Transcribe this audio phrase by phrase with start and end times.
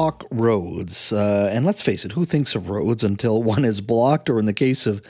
[0.00, 1.12] talk roads.
[1.12, 4.46] Uh, and let's face it, who thinks of roads until one is blocked, or in
[4.46, 5.02] the case of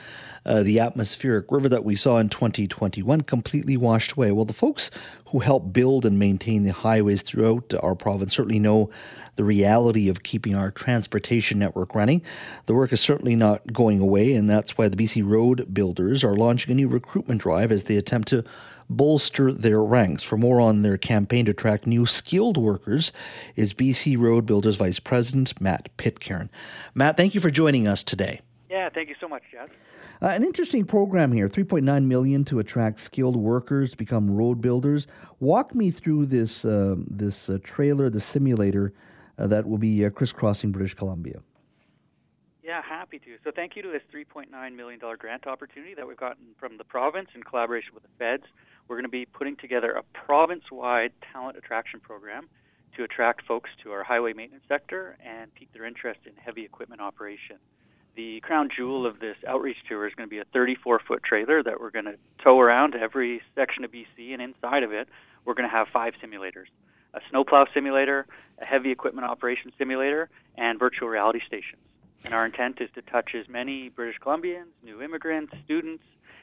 [0.45, 4.33] uh, the atmospheric river that we saw in 2021, completely washed away?
[4.33, 4.91] Well, the folks
[5.27, 8.91] who help build and maintain the highways throughout our province certainly know
[9.37, 12.21] the reality of keeping our transportation network running.
[12.67, 16.35] The work is certainly not going away, and that's why the BC Road Builders are
[16.35, 18.45] launching a new recruitment drive as they attempt to
[18.91, 20.23] bolster their ranks.
[20.23, 23.13] For more on their campaign to attract new skilled workers
[23.57, 26.51] is BC Road Builders Vice President Matt Pitcairn.
[26.95, 28.41] Matt, thank you for joining us today.
[28.69, 29.71] Yeah, thank you so much, Jeff.
[30.23, 35.07] Uh, an interesting program here 3.9 million to attract skilled workers to become road builders
[35.39, 38.93] walk me through this uh, this uh, trailer the simulator
[39.39, 41.41] uh, that will be uh, crisscrossing british columbia
[42.71, 43.37] yeah, happy to.
[43.43, 47.29] So thank you to this $3.9 million grant opportunity that we've gotten from the province
[47.35, 48.45] in collaboration with the feds.
[48.91, 52.49] We're going to be putting together a province-wide talent attraction program
[52.97, 57.01] to attract folks to our highway maintenance sector and pique their interest in heavy equipment
[57.01, 57.59] operation.
[58.17, 61.81] The crown jewel of this outreach tour is going to be a 34-foot trailer that
[61.81, 65.07] we're going to tow around every section of BC, and inside of it,
[65.45, 66.67] we're going to have five simulators
[67.15, 68.27] a snowplow simulator,
[68.61, 71.81] a heavy equipment operation simulator, and virtual reality stations.
[72.25, 76.03] And our intent is to touch as many British Columbians, new immigrants, students,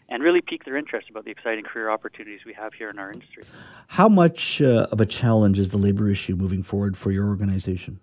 [0.10, 3.12] and really pique their interest about the exciting career opportunities we have here in our
[3.12, 3.44] industry.
[3.88, 8.00] How much uh, of a challenge is the labor issue moving forward for your organization?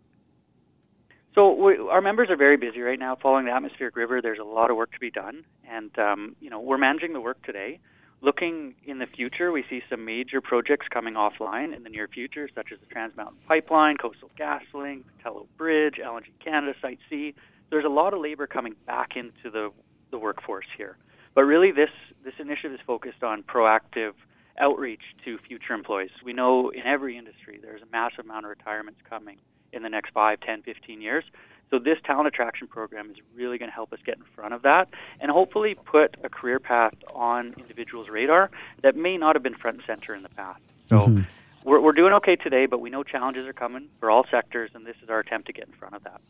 [1.35, 4.23] So we, our members are very busy right now following the atmospheric river.
[4.23, 7.21] There's a lot of work to be done, and um, you know we're managing the
[7.21, 7.81] work today.
[8.21, 12.49] Looking in the future, we see some major projects coming offline in the near future,
[12.55, 17.35] such as the Trans Mountain Pipeline, Coastal GasLink, Pattullo Bridge, LNG Canada Site C
[17.75, 19.71] there's a lot of labor coming back into the,
[20.13, 20.97] the workforce here.
[21.35, 21.91] But really, this,
[22.25, 24.13] this initiative is focused on proactive
[24.59, 26.11] outreach to future employees.
[26.25, 29.39] We know in every industry there's a massive amount of retirements coming
[29.73, 31.25] in the next 5, 10, 15 years.
[31.71, 34.63] So this talent attraction program is really going to help us get in front of
[34.63, 34.89] that
[35.21, 38.51] and hopefully put a career path on individuals' radar
[38.83, 40.61] that may not have been front and center in the past.
[40.89, 41.23] So mm-hmm.
[41.65, 44.87] We're, we're doing okay today, but we know challenges are coming for all sectors, and
[44.87, 46.21] this is our attempt to get in front of that.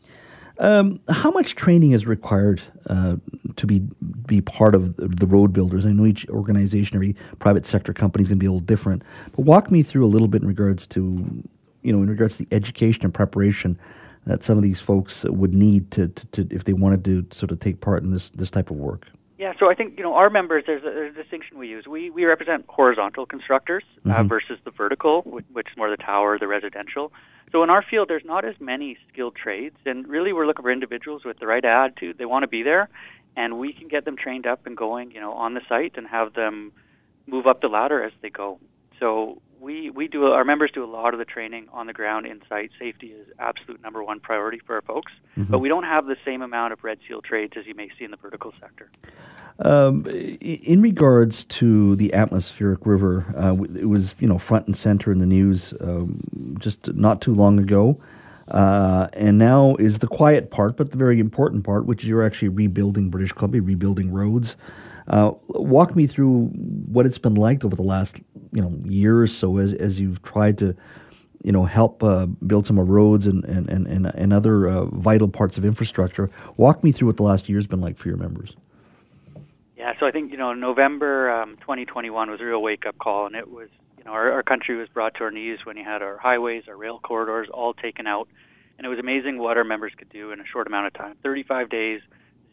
[0.57, 3.17] Um, how much training is required uh,
[3.57, 3.81] to be
[4.25, 5.85] be part of the road builders?
[5.85, 9.03] I know each organization, every private sector company is going to be a little different,
[9.35, 11.43] but walk me through a little bit in regards to,
[11.81, 13.77] you know, in regards to the education and preparation
[14.25, 17.51] that some of these folks would need to, to, to if they wanted to sort
[17.51, 19.11] of take part in this this type of work.
[19.37, 20.63] Yeah, so I think you know our members.
[20.65, 21.85] There's a, there's a distinction we use.
[21.87, 24.27] We we represent horizontal constructors uh, mm-hmm.
[24.27, 27.11] versus the vertical, which, which is more the tower, the residential.
[27.51, 30.71] So in our field, there's not as many skilled trades, and really we're looking for
[30.71, 32.17] individuals with the right attitude.
[32.17, 32.89] They want to be there,
[33.35, 36.07] and we can get them trained up and going, you know, on the site and
[36.07, 36.71] have them
[37.27, 38.59] move up the ladder as they go.
[38.99, 42.27] So we we do our members do a lot of the training on the ground
[42.27, 42.69] in site.
[42.77, 45.51] Safety is absolute number one priority for our folks, mm-hmm.
[45.51, 48.05] but we don't have the same amount of red seal trades as you may see
[48.05, 48.89] in the vertical sector.
[49.57, 55.11] Um, in regards to the atmospheric river, uh, it was you know front and center
[55.11, 56.21] in the news um,
[56.59, 57.99] just not too long ago,
[58.49, 62.23] uh, and now is the quiet part, but the very important part, which is you're
[62.23, 64.55] actually rebuilding British Columbia, rebuilding roads.
[65.07, 66.47] Uh, walk me through
[66.87, 68.19] what it's been like over the last
[68.51, 70.75] you know year or so as as you've tried to
[71.43, 75.27] you know help uh, build some of roads and and and and, other uh, vital
[75.27, 76.31] parts of infrastructure.
[76.57, 78.55] Walk me through what the last year's been like for your members.
[79.77, 83.27] Yeah, so I think you know November um, 2021 was a real wake up call,
[83.27, 83.69] and it was
[83.99, 86.63] you know our, our country was brought to our knees when you had our highways,
[86.67, 88.27] our rail corridors all taken out,
[88.79, 91.15] and it was amazing what our members could do in a short amount of time.
[91.21, 92.01] 35 days,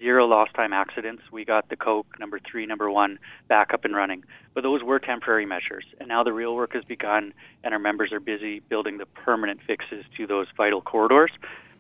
[0.02, 1.22] zero lost time accidents.
[1.32, 3.18] We got the Coke number three, number one
[3.48, 6.84] back up and running, but those were temporary measures, and now the real work has
[6.84, 7.32] begun,
[7.64, 11.30] and our members are busy building the permanent fixes to those vital corridors.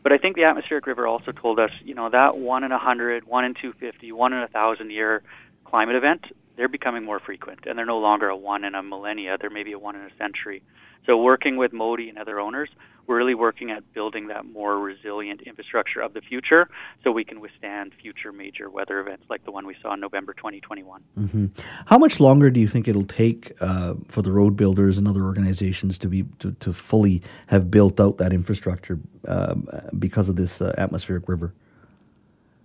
[0.02, 2.78] But I think the atmospheric river also told us, you know, that one in a
[2.78, 5.22] hundred, one in two fifty, one in a thousand year
[5.64, 6.24] climate event,
[6.56, 9.36] they're becoming more frequent, and they're no longer a one in a millennia.
[9.40, 10.62] They're maybe a one in a century.
[11.06, 12.68] So, working with MoTI and other owners,
[13.06, 16.68] we're really working at building that more resilient infrastructure of the future
[17.02, 20.32] so we can withstand future major weather events like the one we saw in November
[20.34, 21.02] 2021.
[21.18, 21.46] Mm-hmm.
[21.86, 25.24] How much longer do you think it'll take uh, for the road builders and other
[25.24, 29.54] organizations to be to, to fully have built out that infrastructure uh,
[29.98, 31.52] because of this uh, atmospheric river?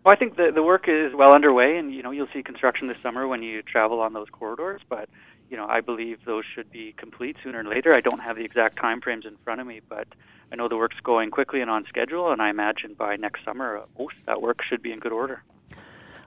[0.07, 2.87] Well, I think the the work is well underway, and you know you'll see construction
[2.87, 4.79] this summer when you travel on those corridors.
[4.87, 5.09] But
[5.49, 7.93] you know, I believe those should be complete sooner or later.
[7.93, 10.07] I don't have the exact time frames in front of me, but
[10.49, 13.79] I know the work's going quickly and on schedule, and I imagine by next summer,
[13.79, 15.43] uh, most that work should be in good order.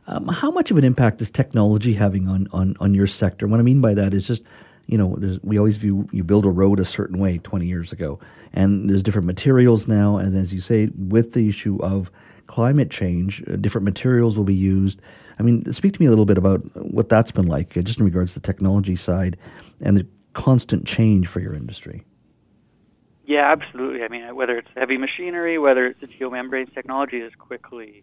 [0.06, 3.47] Um, how much of an impact is technology having on, on, on your sector?
[3.47, 4.43] What I mean by that is just,
[4.88, 8.21] you know, we always view you build a road a certain way 20 years ago,
[8.53, 12.11] and there's different materials now, and as you say, with the issue of
[12.50, 15.00] climate change, uh, different materials will be used.
[15.38, 18.00] I mean, speak to me a little bit about what that's been like, uh, just
[18.00, 19.37] in regards to the technology side
[19.81, 22.05] and the constant change for your industry.
[23.25, 24.02] Yeah, absolutely.
[24.02, 28.02] I mean, whether it's heavy machinery, whether it's the geomembranes technology is quickly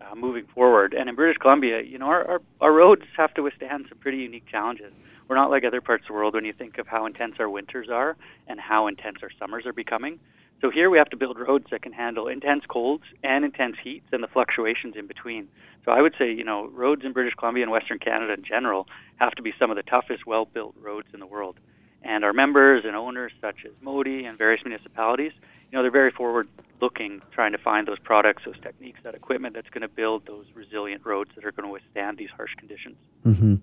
[0.00, 0.94] uh, moving forward.
[0.94, 4.18] And in British Columbia, you know, our, our, our roads have to withstand some pretty
[4.18, 4.92] unique challenges.
[5.26, 7.50] We're not like other parts of the world when you think of how intense our
[7.50, 8.16] winters are
[8.46, 10.20] and how intense our summers are becoming.
[10.60, 14.06] So here we have to build roads that can handle intense colds and intense heats
[14.12, 15.48] and the fluctuations in between.
[15.84, 18.88] So I would say, you know, roads in British Columbia and Western Canada in general
[19.16, 21.60] have to be some of the toughest, well-built roads in the world.
[22.02, 25.32] And our members and owners, such as MoTI and various municipalities,
[25.70, 29.68] you know, they're very forward-looking, trying to find those products, those techniques, that equipment that's
[29.68, 32.96] going to build those resilient roads that are going to withstand these harsh conditions.
[33.26, 33.56] Mm-hmm.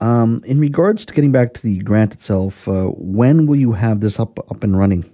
[0.00, 4.00] Um, in regards to getting back to the grant itself, uh, when will you have
[4.00, 5.11] this up up and running?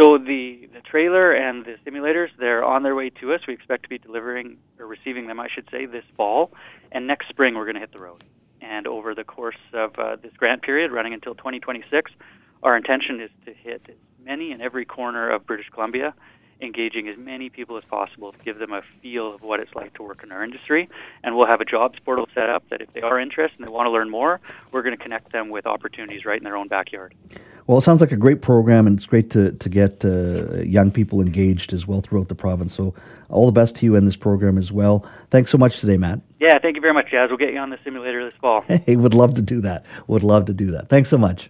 [0.00, 3.40] So the, the trailer and the simulators, they're on their way to us.
[3.46, 6.52] We expect to be delivering or receiving them, I should say, this fall.
[6.90, 8.24] And next spring, we're going to hit the road.
[8.62, 12.12] And over the course of uh, this grant period, running until 2026,
[12.62, 16.14] our intention is to hit many in every corner of British Columbia
[16.62, 19.92] engaging as many people as possible to give them a feel of what it's like
[19.94, 20.88] to work in our industry.
[21.22, 23.72] And we'll have a jobs portal set up that if they are interested and they
[23.72, 24.40] want to learn more,
[24.72, 27.14] we're going to connect them with opportunities right in their own backyard.
[27.70, 30.90] Well, it sounds like a great program, and it's great to, to get uh, young
[30.90, 32.74] people engaged as well throughout the province.
[32.74, 32.94] So,
[33.28, 35.06] all the best to you and this program as well.
[35.30, 36.20] Thanks so much today, Matt.
[36.40, 37.28] Yeah, thank you very much, Jas.
[37.28, 38.64] We'll get you on the simulator this fall.
[38.66, 39.86] Hey, would love to do that.
[40.08, 40.88] Would love to do that.
[40.88, 41.48] Thanks so much.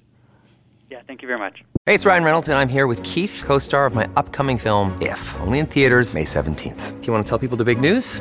[0.90, 1.64] Yeah, thank you very much.
[1.87, 5.00] Hey, it's Ryan Reynolds, and I'm here with Keith, co star of my upcoming film,
[5.00, 7.00] If, only in theaters, May 17th.
[7.00, 8.20] Do you want to tell people the big news?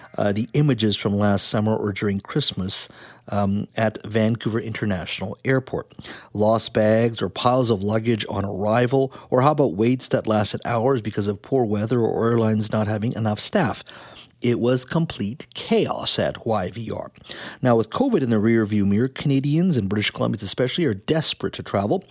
[0.17, 2.89] uh, the images from last summer or during Christmas
[3.29, 5.93] um, at Vancouver International Airport.
[6.33, 11.01] Lost bags or piles of luggage on arrival, or how about waits that lasted hours
[11.01, 13.83] because of poor weather or airlines not having enough staff?
[14.41, 17.11] It was complete chaos at YVR.
[17.61, 21.63] Now, with COVID in the rearview mirror, Canadians and British Columbians especially are desperate to
[21.63, 22.03] travel.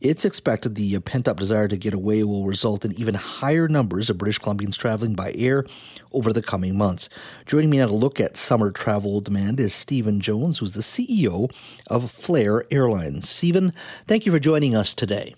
[0.00, 3.68] It's expected the uh, pent up desire to get away will result in even higher
[3.68, 5.64] numbers of British Columbians traveling by air
[6.12, 7.08] over the coming months.
[7.46, 11.50] Joining me now to look at summer travel demand is Stephen Jones, who's the CEO
[11.88, 13.28] of Flair Airlines.
[13.28, 13.72] Stephen,
[14.06, 15.36] thank you for joining us today.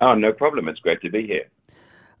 [0.00, 0.68] Oh, no problem.
[0.68, 1.48] It's great to be here.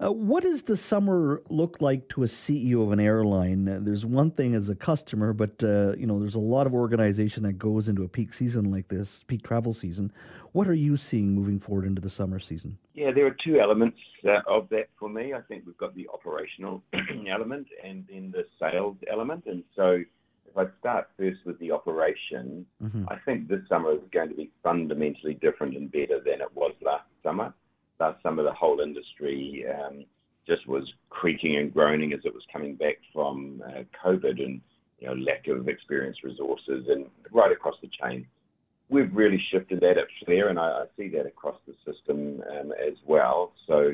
[0.00, 3.68] Uh, what does the summer look like to a CEO of an airline?
[3.68, 6.74] Uh, there's one thing as a customer, but uh, you know there's a lot of
[6.74, 10.12] organization that goes into a peak season like this, peak travel season.
[10.52, 12.78] What are you seeing moving forward into the summer season?
[12.94, 15.34] Yeah, there are two elements uh, of that for me.
[15.34, 16.82] I think we've got the operational
[17.28, 19.44] element and then the sales element.
[19.46, 20.02] And so,
[20.46, 23.04] if I start first with the operation, mm-hmm.
[23.08, 26.72] I think this summer is going to be fundamentally different and better than it was
[26.82, 27.52] last summer
[28.22, 30.04] some of the whole industry um,
[30.46, 34.60] just was creaking and groaning as it was coming back from uh, COVID and
[34.98, 38.26] you know lack of experienced resources and right across the chain.
[38.90, 42.72] We've really shifted that at Flair, and I, I see that across the system um,
[42.72, 43.52] as well.
[43.66, 43.92] So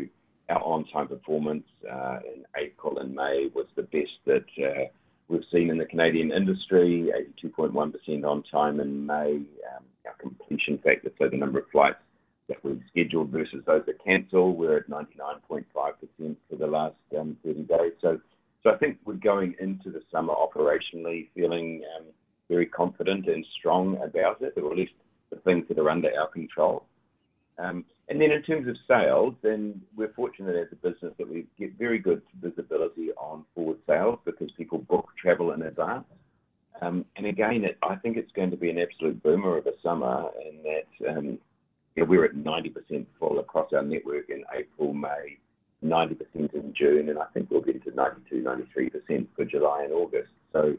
[0.49, 4.85] our on-time performance uh, in April and May was the best that uh,
[5.29, 7.11] we've seen in the Canadian industry.
[7.43, 9.43] 82.1% on time in May.
[9.75, 11.97] Um, our completion factor, so the number of flights
[12.49, 14.55] that were scheduled versus those that cancel.
[14.55, 15.65] We're at 99.5%
[16.51, 17.93] for the last um, 30 days.
[18.01, 18.21] So,
[18.63, 22.07] so I think we're going into the summer operationally feeling um,
[22.49, 24.93] very confident and strong about it, or at least
[25.31, 26.85] the things that are under our control.
[27.59, 31.47] Um, and then in terms of sales, then we're fortunate as a business that we
[31.59, 36.05] get very good visibility on forward sales because people book travel in advance.
[36.83, 39.73] Um, and again, it, I think it's going to be an absolute boomer of a
[39.83, 41.39] summer in that um,
[41.97, 45.39] we're at 90% full across our network in April, May,
[45.85, 46.19] 90%
[46.55, 50.31] in June, and I think we'll get to 92, 93% for July and August.
[50.53, 50.75] So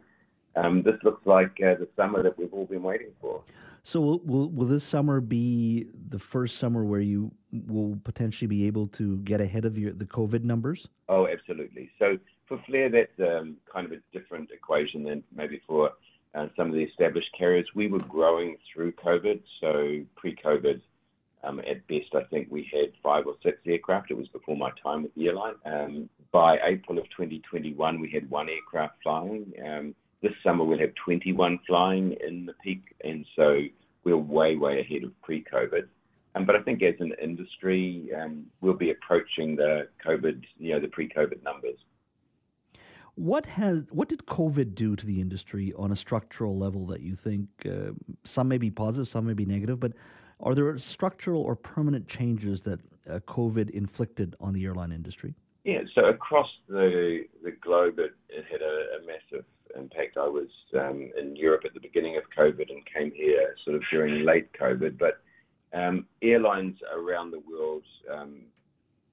[0.56, 3.42] um, this looks like uh, the summer that we've all been waiting for.
[3.84, 7.32] So will, will, will this summer be the first summer where you
[7.68, 10.88] will potentially be able to get ahead of your the COVID numbers?
[11.08, 11.92] Oh, absolutely.
[12.00, 12.18] So
[12.48, 15.92] for Flair, that's um, kind of a different equation than maybe for
[16.34, 17.68] uh, some of the established carriers.
[17.76, 20.82] We were growing through COVID, so pre-COVID.
[21.46, 24.12] Um, at best, I think we had five or six aircraft.
[24.12, 25.56] It was before my time with the airline.
[25.66, 29.54] Um, by April of 2021, we had one aircraft flying.
[29.66, 33.62] Um, this summer we'll have 21 flying in the peak, and so
[34.04, 35.88] we're way, way ahead of pre-COVID.
[36.36, 40.80] Um, but I think as an industry, um, we'll be approaching the COVID, you know,
[40.80, 41.78] the pre-COVID numbers.
[43.16, 47.16] What has what did COVID do to the industry on a structural level that you
[47.16, 47.92] think uh,
[48.26, 49.94] some may be positive, some may be negative, but
[50.40, 55.34] are there structural or permanent changes that uh, COVID inflicted on the airline industry?
[55.64, 60.18] Yeah, so across the the globe, it, it had a, a massive impact.
[60.18, 60.50] I was
[60.80, 64.50] um, in Europe at the beginning of COVID and came here sort of during late
[64.54, 64.98] COVID.
[65.00, 65.22] But
[65.74, 68.42] um, airlines around the world um,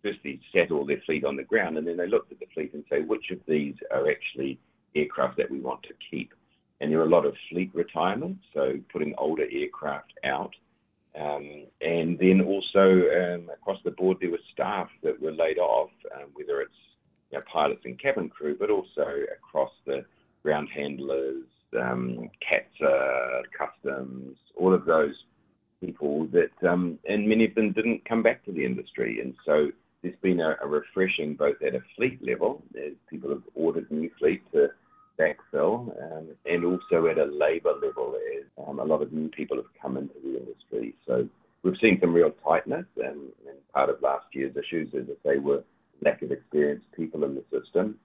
[0.02, 2.74] firstly set all their fleet on the ground, and then they looked at the fleet
[2.74, 4.58] and say which of these are actually
[4.94, 6.32] aircraft that we want to keep.
[6.80, 10.52] And there are a lot of fleet retirement, so putting older aircraft out.
[11.19, 15.90] Um, and then also um, across the board, there were staff that were laid off,
[16.14, 16.73] um, whether it's
[17.31, 20.04] you know, pilots and cabin crew, but also across the
[20.42, 21.45] ground handlers,
[21.81, 25.14] um, CATSA, customs, all of those
[25.81, 29.21] people that, um, and many of them didn't come back to the industry.
[29.21, 29.69] And so
[30.02, 34.11] there's been a, a refreshing both at a fleet level, as people have ordered new
[34.19, 34.69] fleet to
[35.19, 39.57] backfill, um, and also at a labour level, as um, a lot of new people
[39.57, 40.95] have come into the industry.
[41.07, 41.28] So
[41.62, 45.38] we've seen some real tightness, and, and part of last year's issues, as I say,
[45.38, 45.62] were
[46.04, 47.99] lack of experienced people in the system.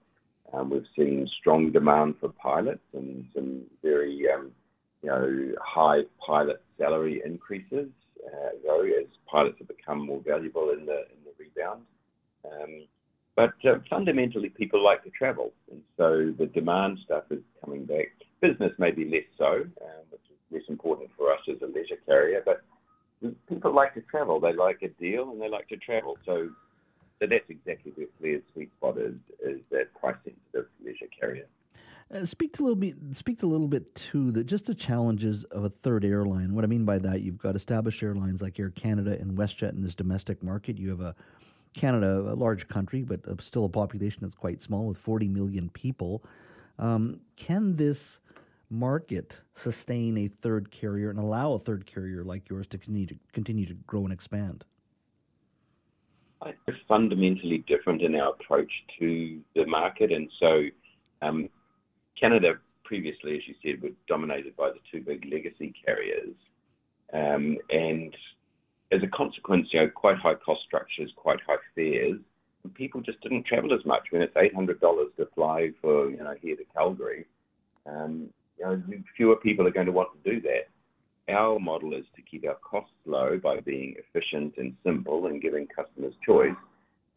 [0.52, 4.50] Um, we've seen strong demand for pilots and some very, um,
[5.02, 7.88] you know, high pilot salary increases,
[8.26, 11.82] uh, though, as pilots have become more valuable in the in the rebound.
[12.44, 12.86] Um,
[13.38, 18.08] but uh, fundamentally, people like to travel, and so the demand stuff is coming back.
[18.40, 22.00] Business may be less so, um, which is less important for us as a leisure
[22.04, 22.64] carrier, but
[23.48, 24.40] people like to travel.
[24.40, 26.18] They like a deal, and they like to travel.
[26.26, 26.48] So
[27.20, 31.46] so that's exactly where Flair's sweet spot is, is that price sensitive leisure carrier.
[32.12, 32.96] Uh, speak to a little bit.
[33.12, 36.56] Speak to a little bit to the just the challenges of a third airline.
[36.56, 39.82] What I mean by that, you've got established airlines like Air Canada and WestJet in
[39.84, 40.76] this domestic market.
[40.76, 41.14] You have a
[41.74, 46.22] Canada, a large country, but still a population that's quite small with 40 million people.
[46.78, 48.20] Um, can this
[48.70, 53.16] market sustain a third carrier and allow a third carrier like yours to continue to
[53.32, 54.64] continue to grow and expand?
[56.44, 58.70] We're fundamentally different in our approach
[59.00, 60.12] to the market.
[60.12, 60.62] And so
[61.20, 61.48] um,
[62.18, 66.34] Canada previously, as you said, was dominated by the two big legacy carriers.
[67.12, 68.14] Um, and
[68.92, 72.18] as a consequence, you know, quite high cost structures, quite high fares,
[72.74, 74.08] people just didn't travel as much.
[74.10, 74.80] When it's $800
[75.16, 77.26] to fly for, you know, here to Calgary,
[77.86, 78.28] um,
[78.58, 78.82] you know,
[79.16, 80.68] fewer people are going to want to do that.
[81.32, 85.66] Our model is to keep our costs low by being efficient and simple and giving
[85.66, 86.56] customers choice.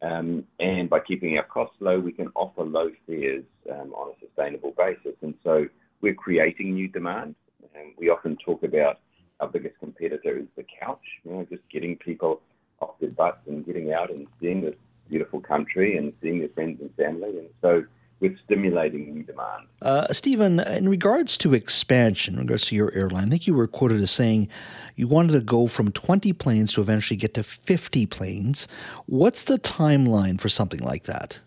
[0.02, 4.26] Um, and by keeping our costs low, we can offer low fares um, on a
[4.26, 5.16] sustainable basis.
[5.22, 5.66] And so
[6.02, 7.34] we're creating new demand.
[7.74, 8.98] And we often talk about
[9.42, 12.40] our biggest competitor is the couch, you know, just getting people
[12.80, 14.76] off their butts and getting out and seeing this
[15.10, 17.38] beautiful country and seeing their friends and family.
[17.38, 17.84] And so
[18.20, 19.66] we're stimulating new demand.
[19.82, 23.66] Uh, Stephen, in regards to expansion, in regards to your airline, I think you were
[23.66, 24.48] quoted as saying
[24.94, 28.68] you wanted to go from 20 planes to eventually get to 50 planes.
[29.06, 31.40] What's the timeline for something like that?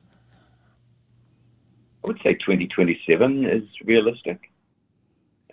[2.04, 4.52] I would say 2027 is realistic.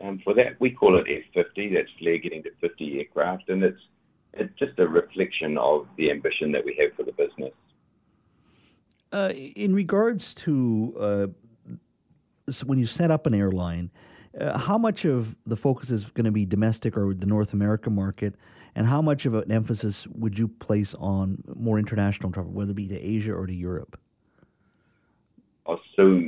[0.02, 1.75] Um, for that, we call it F50.
[1.75, 3.80] That's Flair getting to 50 aircraft, and it's
[4.35, 7.52] it's just a reflection of the ambition that we have for the business.
[9.12, 11.26] Uh, in regards to uh,
[12.64, 13.90] when you set up an airline,
[14.40, 17.90] uh, how much of the focus is going to be domestic or the North America
[17.90, 18.35] market,
[18.75, 22.75] and how much of an emphasis would you place on more international travel, whether it
[22.75, 23.99] be to Asia or to Europe?
[25.66, 26.21] Oh, so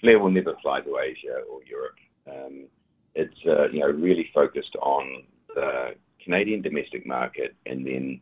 [0.00, 1.96] Flair will never fly to Asia or Europe.
[2.26, 2.68] Um,
[3.14, 5.90] it's uh, you know really focused on the
[6.24, 8.20] Canadian domestic market, and then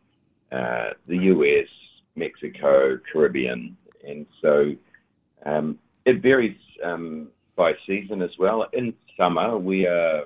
[0.51, 1.67] uh, the US,
[2.15, 4.71] Mexico, Caribbean, and so
[5.45, 8.65] um, it varies um, by season as well.
[8.73, 10.23] In summer, we are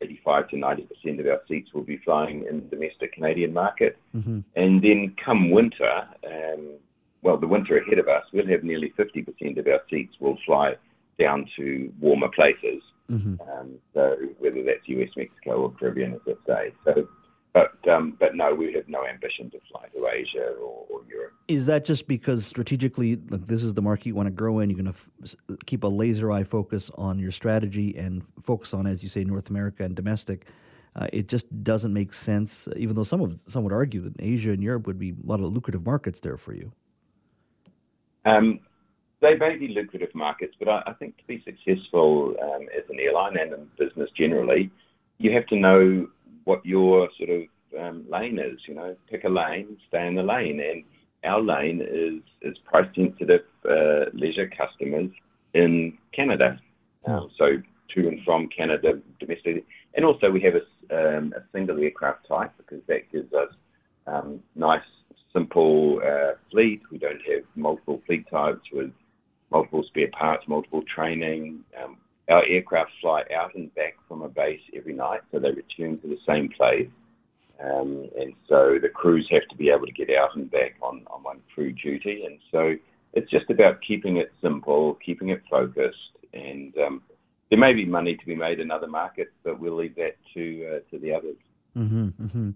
[0.00, 3.96] 85 to 90 percent of our seats will be flying in the domestic Canadian market,
[4.14, 4.40] mm-hmm.
[4.56, 6.76] and then come winter, um,
[7.22, 10.38] well, the winter ahead of us, we'll have nearly 50 percent of our seats will
[10.44, 10.74] fly
[11.18, 12.82] down to warmer places.
[13.10, 13.40] Mm-hmm.
[13.50, 16.74] Um, so whether that's US, Mexico, or Caribbean, as I say.
[16.84, 17.08] So
[17.52, 21.34] but um, but no, we have no ambition to fly to Asia or, or Europe.
[21.48, 24.70] Is that just because strategically, like, this is the market you want to grow in?
[24.70, 28.86] You're going to f- keep a laser eye focus on your strategy and focus on,
[28.86, 30.46] as you say, North America and domestic.
[30.96, 34.52] Uh, it just doesn't make sense, even though some of some would argue that Asia
[34.52, 36.72] and Europe would be a lot of lucrative markets there for you.
[38.24, 38.60] Um,
[39.22, 42.98] they may be lucrative markets, but I, I think to be successful um, as an
[43.00, 44.70] airline and in business generally,
[45.18, 46.08] you have to know
[46.44, 47.42] what your sort of
[47.80, 48.58] um, lane is.
[48.66, 50.84] You know, pick a lane, stay in the lane, and
[51.24, 55.10] our lane is is price sensitive uh, leisure customers
[55.54, 56.60] in Canada.
[57.06, 57.46] Um, so
[57.94, 59.64] to and from Canada domestically,
[59.94, 63.54] and also we have a, um, a single aircraft type because that gives us
[64.06, 64.82] um, nice
[65.32, 66.82] simple uh, fleet.
[66.90, 68.90] We don't have multiple fleet types with
[69.52, 71.60] multiple spare parts, multiple training.
[71.82, 71.96] Um,
[72.28, 76.08] our aircraft fly out and back from a base every night, so they return to
[76.08, 76.88] the same place.
[77.62, 81.02] Um, and so the crews have to be able to get out and back on,
[81.08, 82.24] on one crew duty.
[82.24, 82.74] And so
[83.12, 85.96] it's just about keeping it simple, keeping it focused,
[86.32, 87.02] and um,
[87.50, 90.76] there may be money to be made in other markets, but we'll leave that to
[90.76, 91.36] uh, to the others.
[91.76, 92.50] Mm-hmm, mm-hmm.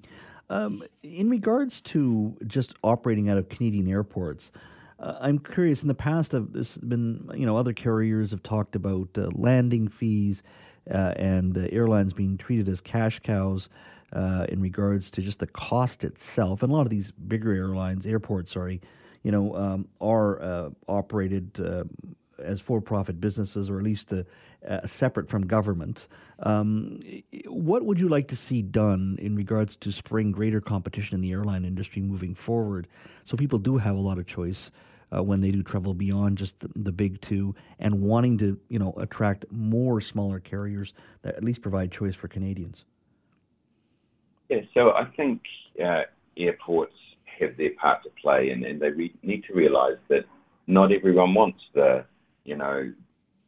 [0.48, 4.50] Um, in regards to just operating out of Canadian airports,
[4.98, 5.82] uh, I'm curious.
[5.82, 9.88] In the past, uh, there's been you know other carriers have talked about uh, landing
[9.88, 10.42] fees
[10.90, 13.68] uh, and uh, airlines being treated as cash cows
[14.12, 16.62] uh, in regards to just the cost itself.
[16.62, 18.80] And a lot of these bigger airlines, airports, sorry,
[19.22, 21.52] you know, um, are operated
[22.38, 24.12] as for-profit businesses, or at least
[24.84, 26.08] separate from government.
[26.40, 27.00] Um,
[27.46, 31.32] what would you like to see done in regards to spring greater competition in the
[31.32, 32.88] airline industry moving forward,
[33.24, 34.70] so people do have a lot of choice
[35.14, 38.78] uh, when they do travel beyond just the, the, big two, and wanting to you
[38.78, 42.84] know attract more smaller carriers that at least provide choice for Canadians?
[44.48, 45.42] Yeah, so I think
[45.82, 46.02] uh,
[46.36, 46.94] airports
[47.38, 50.24] have their part to play, and, and they re- need to realise that
[50.66, 52.04] not everyone wants the
[52.46, 52.92] you know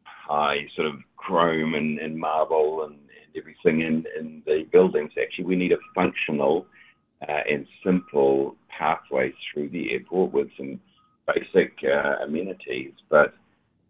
[0.04, 5.12] high sort of chrome and, and marble and, and everything in, in the buildings.
[5.20, 6.66] Actually, we need a functional
[7.26, 10.78] uh, and simple pathway through the airport with some
[11.26, 12.92] basic uh, amenities.
[13.08, 13.34] But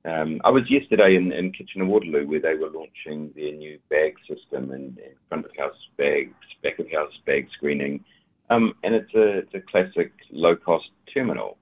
[0.04, 4.14] um, I was yesterday in, in Kitchener Waterloo where they were launching their new bag
[4.28, 8.04] system and, and front of house bags, back of house bag screening.
[8.50, 11.58] Um, and it's a, it's a classic low cost terminal,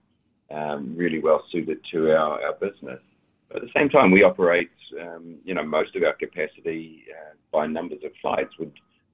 [0.54, 3.00] um, really well suited to our, our business.
[3.56, 7.66] At the same time, we operate, um, you know, most of our capacity uh, by
[7.66, 8.72] numbers of flights would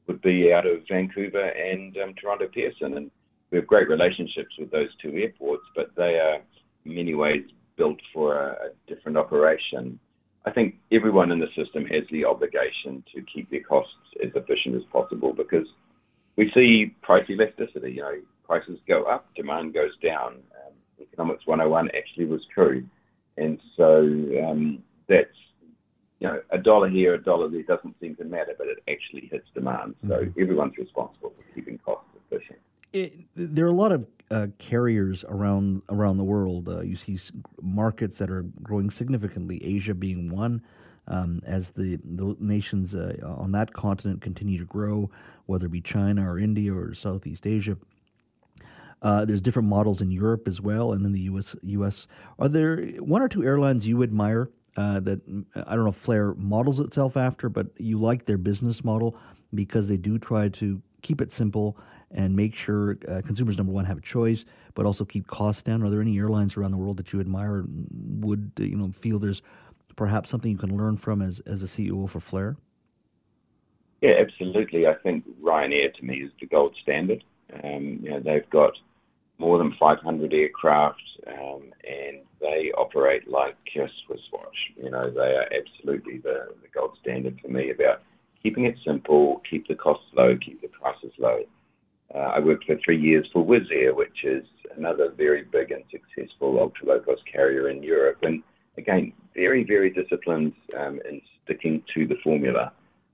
[0.09, 3.11] would be out of Vancouver and um, Toronto Pearson, and
[3.52, 6.40] we have great relationships with those two airports, but they are
[6.85, 7.44] in many ways
[7.76, 10.00] built for a, a different operation.
[10.44, 14.74] I think everyone in the system has the obligation to keep their costs as efficient
[14.74, 15.68] as possible because
[16.37, 17.92] we see price elasticity.
[17.92, 20.33] You know, prices go up, demand goes down.
[20.66, 22.85] Um, Economics 101 actually was true,
[23.37, 23.99] and so
[24.47, 25.29] um, that's
[26.21, 29.29] you know a dollar here, a dollar there doesn't seem to matter, but it actually
[29.31, 29.95] hits demand.
[30.07, 30.40] So mm-hmm.
[30.40, 32.59] everyone's responsible for keeping costs efficient.
[32.92, 36.68] It, there are a lot of uh, carriers around around the world.
[36.68, 37.18] Uh, you see
[37.61, 39.61] markets that are growing significantly.
[39.64, 40.62] Asia being one,
[41.09, 45.11] um, as the, the nations uh, on that continent continue to grow,
[45.47, 47.77] whether it be China or India or Southeast Asia.
[49.03, 51.57] Uh, there's different models in Europe as well, and in the U.S.
[51.62, 52.07] U.S.
[52.38, 55.21] Are there one or two airlines you admire uh, that
[55.55, 59.17] I don't know Flair models itself after, but you like their business model
[59.53, 61.77] because they do try to keep it simple
[62.12, 65.83] and make sure uh, consumers number one have a choice, but also keep costs down?
[65.83, 67.65] Are there any airlines around the world that you admire?
[68.21, 69.43] Would you know feel there's
[69.97, 72.57] perhaps something you can learn from as as a CEO for Flair?
[74.01, 74.87] Yeah, absolutely.
[74.87, 77.25] I think Ryanair to me is the gold standard.
[77.62, 78.73] Um, you know, they've got
[79.38, 84.57] more than 500 aircraft, um, and they operate like a Swiss watch.
[84.77, 88.03] You know, they are absolutely the, the gold standard for me about
[88.42, 91.42] keeping it simple, keep the costs low, keep the prices low.
[92.14, 94.45] Uh, I worked for three years for Wizz Air, which is
[94.77, 98.18] another very big and successful ultra low cost carrier in Europe.
[98.23, 98.42] And
[98.77, 102.73] again, very, very disciplined um, in sticking to the formula.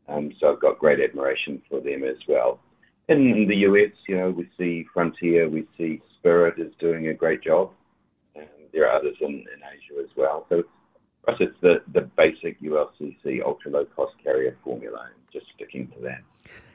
[0.09, 2.61] Um, so I've got great admiration for them as well.
[3.09, 7.43] in the US, you know, we see Frontier, we see Spirit is doing a great
[7.43, 7.71] job,
[8.35, 10.47] and there are others in, in Asia as well.
[10.49, 10.63] So
[11.25, 15.89] for us, it's the, the basic ULCC ultra low cost carrier formula, and just sticking
[15.89, 16.23] to that.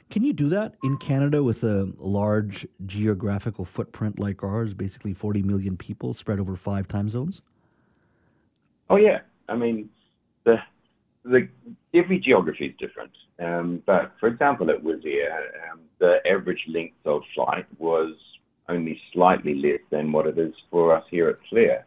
[0.10, 5.42] Can you do that in Canada with a large geographical footprint like ours, basically 40
[5.42, 7.42] million people spread over five time zones?
[8.90, 9.90] Oh yeah, I mean,
[10.44, 10.58] the
[11.24, 11.48] the
[11.94, 13.12] every geography is different.
[13.40, 18.14] Um, but for example, at Wizz Air, um, the average length of flight was
[18.70, 21.86] only slightly less than what it is for us here at Flair.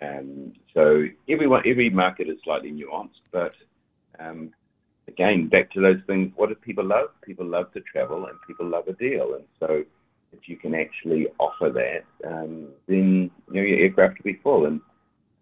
[0.00, 3.54] Um, so everyone, every market is slightly nuanced, but
[4.18, 4.52] um,
[5.08, 6.32] again, back to those things.
[6.36, 7.08] What do people love?
[7.22, 9.34] People love to travel, and people love a deal.
[9.34, 9.84] And so,
[10.32, 14.66] if you can actually offer that, um, then you know your aircraft will be full.
[14.66, 14.80] And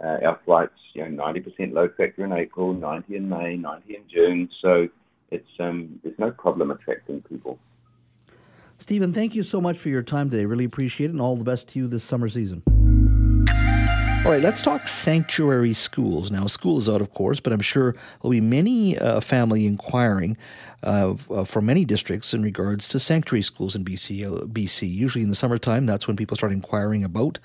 [0.03, 4.03] uh, our flights, you know, 90% load factor in April, 90 in May, 90 in
[4.13, 4.49] June.
[4.61, 4.89] So
[5.31, 7.59] it's um, there's no problem attracting people.
[8.83, 10.45] Stephen, thank you so much for your time today.
[10.45, 12.64] Really appreciate it, and all the best to you this summer season.
[14.25, 16.31] All right, let's talk sanctuary schools.
[16.31, 20.37] Now, school is out, of course, but I'm sure there'll be many uh, family inquiring
[20.85, 24.25] uh, uh, many districts in regards to sanctuary schools in BC.
[24.25, 24.93] Uh, BC.
[24.93, 27.39] Usually in the summertime, that's when people start inquiring about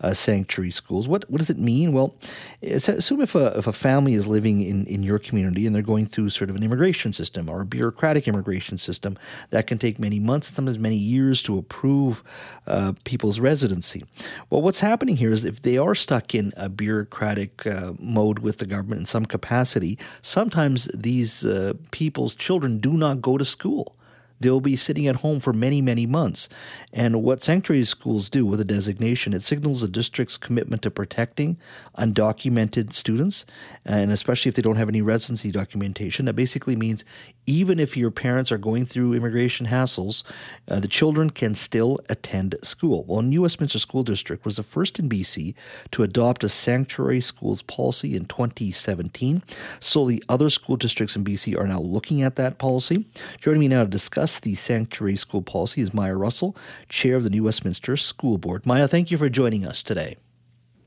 [0.00, 1.08] uh, sanctuary schools.
[1.08, 1.92] What what does it mean?
[1.92, 2.14] Well,
[2.62, 6.06] assume if a if a family is living in in your community and they're going
[6.06, 9.18] through sort of an immigration system or a bureaucratic immigration system
[9.50, 12.22] that can take many months, sometimes many years to approve
[12.66, 14.04] uh, people's residency.
[14.50, 18.58] Well, what's happening here is if they are stuck in a bureaucratic uh, mode with
[18.58, 23.96] the government in some capacity, sometimes these uh, people's children do not go to school.
[24.40, 26.48] They'll be sitting at home for many, many months.
[26.92, 31.56] And what sanctuary schools do with a designation, it signals a district's commitment to protecting
[31.98, 33.44] undocumented students,
[33.84, 36.24] and especially if they don't have any residency documentation.
[36.26, 37.04] That basically means
[37.46, 40.24] even if your parents are going through immigration hassles,
[40.68, 43.04] uh, the children can still attend school.
[43.04, 45.54] Well, New Westminster School District was the first in BC
[45.92, 49.42] to adopt a sanctuary schools policy in 2017.
[49.80, 53.04] Slowly, other school districts in BC are now looking at that policy.
[53.40, 56.56] Joining me now to discuss the sanctuary school policy is Maya Russell,
[56.88, 58.64] chair of the New Westminster School Board.
[58.66, 60.16] Maya, thank you for joining us today.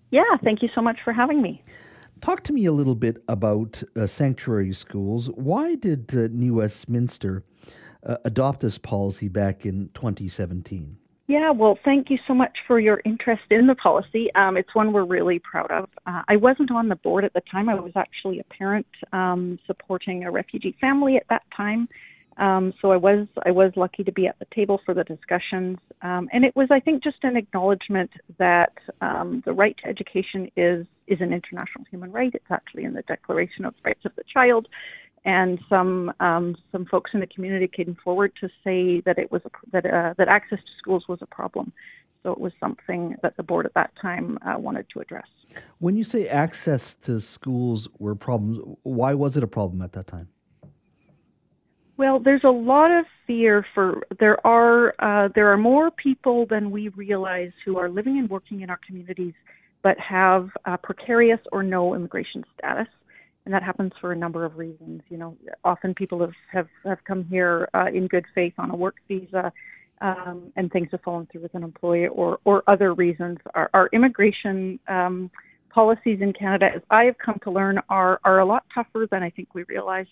[0.10, 1.63] Yeah, thank you so much for having me.
[2.21, 5.28] Talk to me a little bit about uh, sanctuary schools.
[5.28, 7.43] Why did uh, New Westminster
[8.04, 10.97] uh, adopt this policy back in 2017?
[11.28, 14.34] Yeah, well, thank you so much for your interest in the policy.
[14.34, 15.89] Um, it's one we're really proud of.
[16.06, 17.67] Uh, I wasn't on the board at the time.
[17.67, 21.89] I was actually a parent um, supporting a refugee family at that time.
[22.38, 25.80] Um, so I was I was lucky to be at the table for the discussions,
[26.04, 30.52] um, and it was I think just an acknowledgement that um, the right to education
[30.56, 32.32] is is an international human right.
[32.34, 34.67] It's actually in the Declaration of Rights of the Child,
[35.26, 39.41] and some um, some folks in the community came forward to say that it was
[39.45, 41.73] a, that uh, that access to schools was a problem.
[42.21, 45.28] So it was something that the board at that time uh, wanted to address.
[45.80, 50.08] When you say access to schools were problems, why was it a problem at that
[50.08, 50.28] time?
[51.98, 56.70] Well, there's a lot of fear for there are uh, there are more people than
[56.70, 59.34] we realize who are living and working in our communities,
[59.82, 62.88] but have uh, precarious or no immigration status,
[63.46, 65.02] and that happens for a number of reasons.
[65.10, 68.76] You know, often people have have, have come here uh, in good faith on a
[68.76, 69.52] work visa,
[70.02, 73.40] um, and things have fallen through with an employer or or other reasons.
[73.56, 75.32] Our, our immigration um,
[75.72, 79.24] policies in Canada, as I have come to learn, are are a lot tougher than
[79.24, 80.06] I think we realize.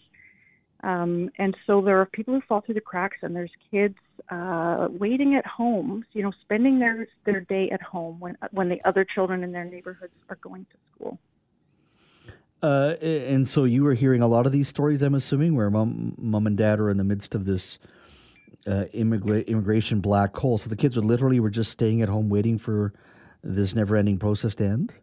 [0.84, 3.96] Um, and so there are people who fall through the cracks, and there's kids
[4.30, 8.80] uh, waiting at home, you know, spending their their day at home when when the
[8.86, 11.18] other children in their neighborhoods are going to school.
[12.62, 16.16] Uh, and so you were hearing a lot of these stories, I'm assuming, where mom,
[16.18, 17.78] mom and dad are in the midst of this
[18.66, 20.58] uh, immigra- immigration black hole.
[20.58, 22.94] So the kids were literally were just staying at home waiting for
[23.44, 24.94] this never-ending process to end.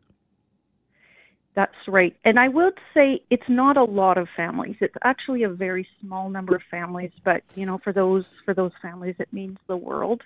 [1.54, 2.16] That's right.
[2.24, 4.76] And I would say it's not a lot of families.
[4.80, 8.72] It's actually a very small number of families, but you know, for those for those
[8.80, 10.22] families it means the world.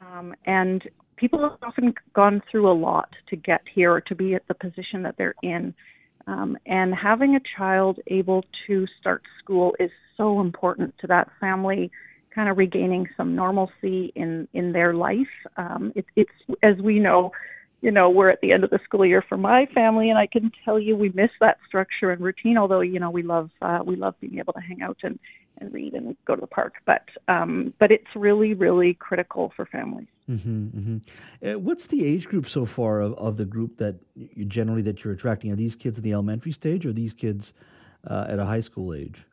[0.00, 0.82] Um, and
[1.16, 4.54] people have often gone through a lot to get here or to be at the
[4.54, 5.74] position that they're in.
[6.28, 11.90] Um, and having a child able to start school is so important to that family
[12.34, 15.34] kind of regaining some normalcy in in their life.
[15.56, 16.30] Um, it, it's
[16.62, 17.32] as we know,
[17.82, 20.28] you know, we're at the end of the school year for my family, and I
[20.28, 22.56] can tell you we miss that structure and routine.
[22.56, 25.18] Although you know we love uh, we love being able to hang out and
[25.58, 29.66] and read and go to the park, but um, but it's really really critical for
[29.66, 30.06] families.
[30.30, 31.46] Mm-hmm, mm-hmm.
[31.46, 35.02] Uh, what's the age group so far of, of the group that you generally that
[35.02, 35.50] you're attracting?
[35.50, 37.52] Are these kids in the elementary stage, or these kids
[38.08, 39.26] uh, at a high school age?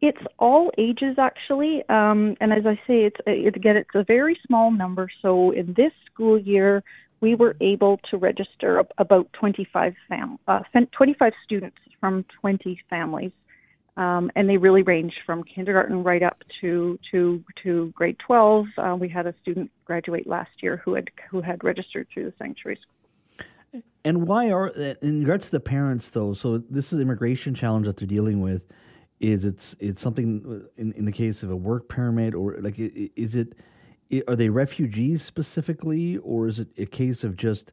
[0.00, 4.36] It's all ages actually, um, and as I say, it's it, again it's a very
[4.44, 5.08] small number.
[5.22, 6.82] So in this school year,
[7.20, 10.60] we were able to register about 25 fam- uh,
[10.92, 13.32] 25 students from 20 families,
[13.96, 18.66] um, and they really range from kindergarten right up to to to grade 12.
[18.76, 22.34] Uh, we had a student graduate last year who had who had registered through the
[22.38, 23.82] sanctuary school.
[24.04, 26.34] And why are in regards to the parents though?
[26.34, 28.62] So this is immigration challenge that they're dealing with
[29.20, 32.76] is it's it's something uh, in, in the case of a work permit or like
[32.78, 33.54] is it
[34.26, 37.72] are they refugees specifically or is it a case of just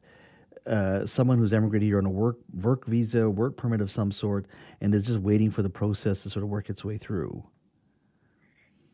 [0.66, 4.46] uh, someone who's emigrated here on a work work visa work permit of some sort
[4.80, 7.42] and is just waiting for the process to sort of work its way through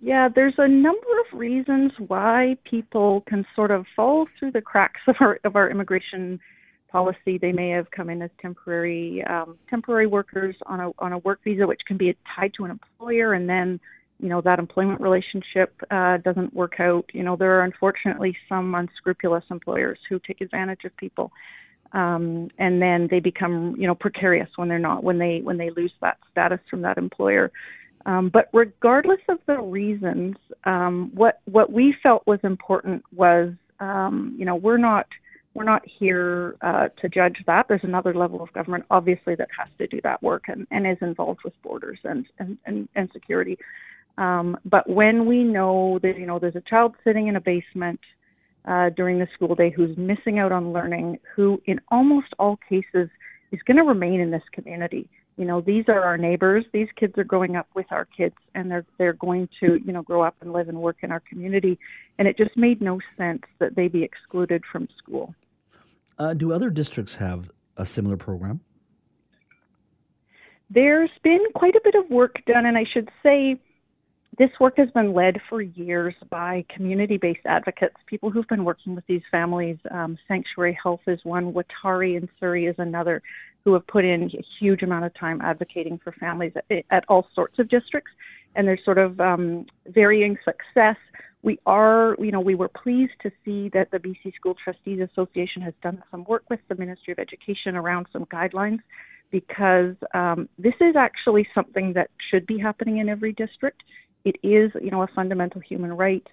[0.01, 5.01] yeah there's a number of reasons why people can sort of fall through the cracks
[5.07, 6.39] of our of our immigration
[6.93, 7.39] policy.
[7.39, 11.41] They may have come in as temporary um, temporary workers on a on a work
[11.43, 13.81] visa, which can be tied to an employer, and then
[14.23, 17.05] you know that employment relationship uh, doesn't work out.
[17.13, 21.33] You know there are unfortunately some unscrupulous employers who take advantage of people,
[21.93, 25.71] um, and then they become you know precarious when they're not when they when they
[25.71, 27.51] lose that status from that employer.
[28.07, 34.35] Um, but regardless of the reasons, um, what what we felt was important was um,
[34.39, 35.07] you know we're not
[35.55, 37.67] we're not here uh, to judge that.
[37.69, 40.97] There's another level of government, obviously, that has to do that work and, and is
[41.03, 43.59] involved with borders and and, and, and security.
[44.19, 48.01] Um, but when we know that you know there's a child sitting in a basement
[48.67, 53.09] uh, during the school day who's missing out on learning, who in almost all cases
[53.51, 55.09] is going to remain in this community.
[55.37, 56.65] You know, these are our neighbors.
[56.73, 60.03] These kids are growing up with our kids, and they're they're going to you know
[60.03, 61.79] grow up and live and work in our community.
[62.19, 65.35] And it just made no sense that they be excluded from school.
[66.19, 68.61] Uh, do other districts have a similar program?
[70.71, 73.61] There's been quite a bit of work done, and I should say
[74.39, 78.95] this work has been led for years by community based advocates, people who've been working
[78.95, 79.77] with these families.
[79.91, 83.23] Um, Sanctuary Health is one, Watari in Surrey is another,
[83.65, 87.27] who have put in a huge amount of time advocating for families at, at all
[87.35, 88.11] sorts of districts.
[88.55, 90.97] And there's sort of um, varying success
[91.43, 95.61] we are, you know, we were pleased to see that the BC School Trustees Association
[95.63, 98.79] has done some work with the Ministry of Education around some guidelines
[99.33, 103.83] because um, this is actually something that should be happening in every district.
[104.25, 106.27] It is, you know, a fundamental human right.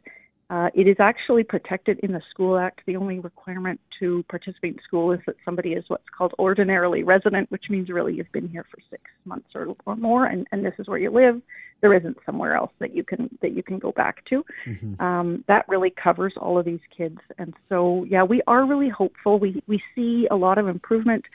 [0.52, 2.82] Uh, it is actually protected in the School Act.
[2.88, 7.52] The only requirement to participate in school is that somebody is what's called ordinarily resident,
[7.52, 10.74] which means really you've been here for six months or, or more, and, and this
[10.80, 11.40] is where you live.
[11.82, 14.44] There isn't somewhere else that you can that you can go back to.
[14.68, 15.02] Mm-hmm.
[15.02, 19.40] Um, that really covers all of these kids, and so yeah, we are really hopeful.
[19.40, 21.26] We we see a lot of improvement.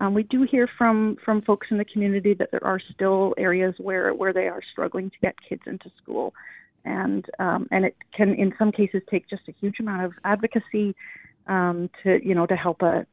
[0.00, 3.74] Um, we do hear from from folks in the community that there are still areas
[3.78, 6.34] where where they are struggling to get kids into school.
[6.84, 10.96] And um, and it can in some cases take just a huge amount of advocacy
[11.46, 13.06] um, to you know to help a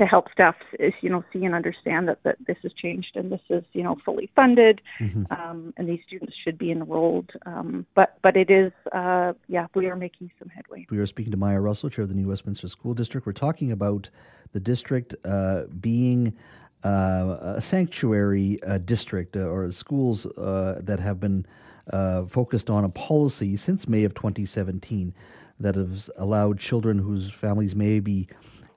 [0.00, 0.56] to help staff
[1.02, 3.96] you know see and understand that, that this has changed and this is you know
[4.02, 5.24] fully funded mm-hmm.
[5.30, 7.30] um, and these students should be enrolled.
[7.44, 10.86] Um, but but it is uh, yeah we are making some headway.
[10.90, 13.26] We are speaking to Maya Russell chair of the New Westminster School District.
[13.26, 14.08] We're talking about
[14.52, 16.34] the district uh, being
[16.82, 21.44] uh, a sanctuary uh, district uh, or schools uh, that have been
[21.92, 25.12] uh, focused on a policy since May of 2017
[25.58, 28.28] that has allowed children whose families may be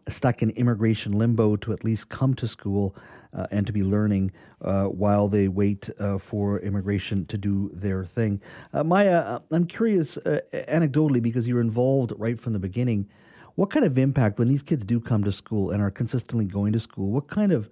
[0.08, 2.96] stuck in immigration limbo to at least come to school
[3.34, 8.04] uh, and to be learning uh, while they wait uh, for immigration to do their
[8.04, 8.42] thing.
[8.74, 13.08] Uh, Maya, uh, I'm curious, uh, anecdotally, because you're involved right from the beginning,
[13.56, 16.74] what kind of impact when these kids do come to school and are consistently going
[16.74, 17.12] to school?
[17.12, 17.70] What kind of,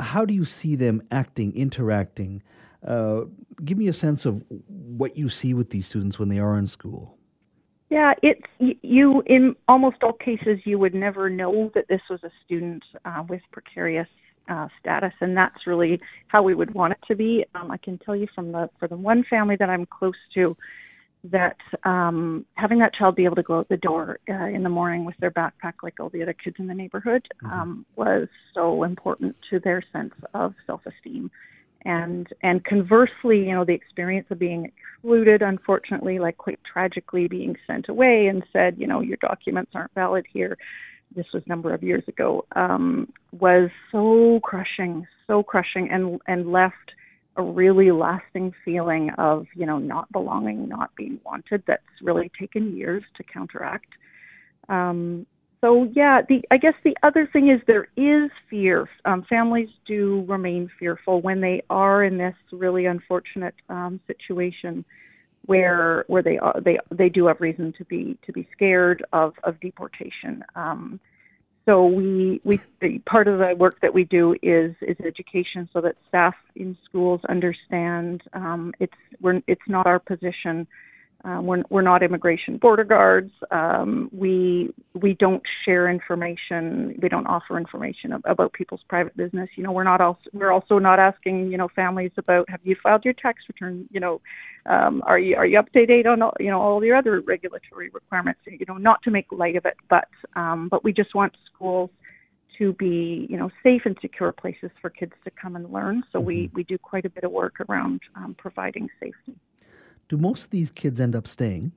[0.00, 2.42] how do you see them acting, interacting?
[2.82, 6.66] Give me a sense of what you see with these students when they are in
[6.66, 7.18] school.
[7.88, 9.22] Yeah, it's you.
[9.26, 13.42] In almost all cases, you would never know that this was a student uh, with
[13.52, 14.08] precarious
[14.48, 17.44] uh, status, and that's really how we would want it to be.
[17.54, 20.56] Um, I can tell you from the for the one family that I'm close to,
[21.24, 24.68] that um, having that child be able to go out the door uh, in the
[24.68, 27.52] morning with their backpack like all the other kids in the neighborhood mm-hmm.
[27.52, 31.30] um, was so important to their sense of self-esteem
[31.86, 37.54] and and conversely you know the experience of being excluded unfortunately like quite tragically being
[37.66, 40.58] sent away and said you know your documents aren't valid here.
[41.14, 46.50] This was a number of years ago um was so crushing so crushing and and
[46.50, 46.92] left
[47.36, 52.76] a really lasting feeling of you know not belonging not being wanted that's really taken
[52.76, 53.92] years to counteract.
[54.68, 55.26] Um
[55.60, 58.88] so yeah, the I guess the other thing is there is fear.
[59.04, 64.84] Um, families do remain fearful when they are in this really unfortunate um, situation
[65.46, 69.34] where where they are they they do have reason to be to be scared of
[69.44, 70.44] of deportation.
[70.54, 71.00] Um,
[71.64, 75.80] so we we the, part of the work that we do is is education so
[75.80, 80.66] that staff in schools understand um, it's we're it's not our position
[81.24, 83.32] um, we're, we're not immigration border guards.
[83.50, 86.96] Um, we we don't share information.
[87.02, 89.48] We don't offer information about people's private business.
[89.56, 92.76] You know, we're not also we're also not asking you know families about have you
[92.80, 93.88] filed your tax return.
[93.90, 94.20] You know,
[94.66, 97.20] um, are you are you up to date on all, you know all your other
[97.20, 98.40] regulatory requirements.
[98.46, 101.90] You know, not to make light of it, but um, but we just want schools
[102.58, 106.04] to be you know safe and secure places for kids to come and learn.
[106.12, 106.26] So mm-hmm.
[106.26, 109.40] we we do quite a bit of work around um, providing safety
[110.08, 111.72] do most of these kids end up staying?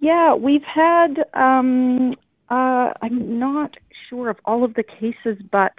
[0.00, 2.14] Yeah, we've had, um,
[2.50, 3.76] uh, I'm not
[4.08, 5.72] sure of all of the cases, but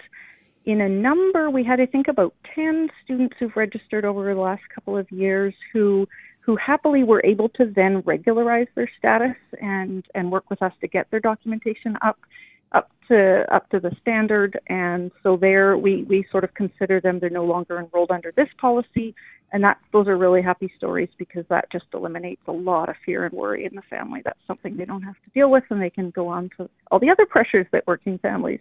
[0.64, 4.62] in a number, we had, I think, about 10 students who've registered over the last
[4.74, 6.08] couple of years who
[6.40, 10.86] who happily were able to then regularize their status and and work with us to
[10.86, 12.18] get their documentation up
[12.72, 14.58] up to up to the standard.
[14.68, 17.18] And so there we we sort of consider them.
[17.20, 19.14] They're no longer enrolled under this policy.
[19.52, 23.24] And that those are really happy stories because that just eliminates a lot of fear
[23.24, 24.20] and worry in the family.
[24.24, 26.98] That's something they don't have to deal with and they can go on to all
[26.98, 28.60] the other pressures that working families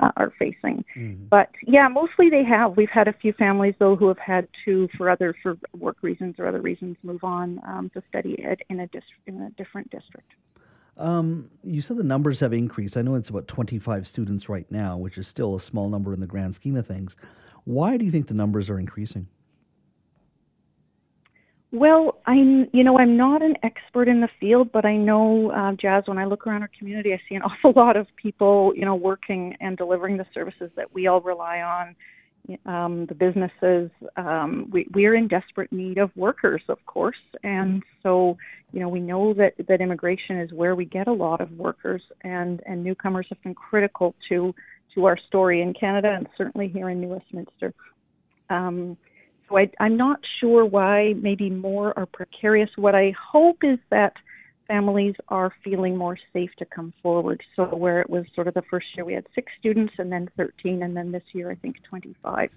[0.00, 0.84] uh, are facing.
[0.96, 1.26] Mm-hmm.
[1.28, 2.76] but yeah mostly they have.
[2.76, 6.36] We've had a few families though who have had to for other for work reasons
[6.38, 9.90] or other reasons move on um, to study it in a dis- in a different
[9.90, 10.30] district
[10.98, 12.96] um, you said the numbers have increased.
[12.96, 16.20] I know it's about 25 students right now, which is still a small number in
[16.20, 17.16] the grand scheme of things.
[17.64, 19.26] Why do you think the numbers are increasing?
[21.70, 25.72] Well, I'm, you know, I'm not an expert in the field, but I know, uh,
[25.72, 28.84] Jas, when I look around our community, I see an awful lot of people, you
[28.84, 31.96] know, working and delivering the services that we all rely on
[32.66, 33.90] um, the businesses.
[34.16, 38.36] Um, we, we're in desperate need of workers, of course, and so
[38.72, 42.02] you know we know that that immigration is where we get a lot of workers,
[42.22, 44.54] and and newcomers have been critical to
[44.94, 47.72] to our story in Canada and certainly here in New Westminster.
[48.50, 48.96] Um,
[49.48, 52.70] so I, I'm not sure why maybe more are precarious.
[52.76, 54.14] What I hope is that
[54.66, 57.42] families are feeling more safe to come forward.
[57.56, 60.28] So where it was sort of the first year we had six students and then
[60.36, 62.50] 13 and then this year I think 25.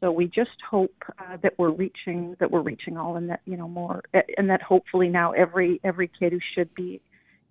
[0.00, 3.56] So we just hope uh, that we're reaching that we're reaching all and that you
[3.56, 4.02] know more
[4.36, 7.00] and that hopefully now every every kid who should be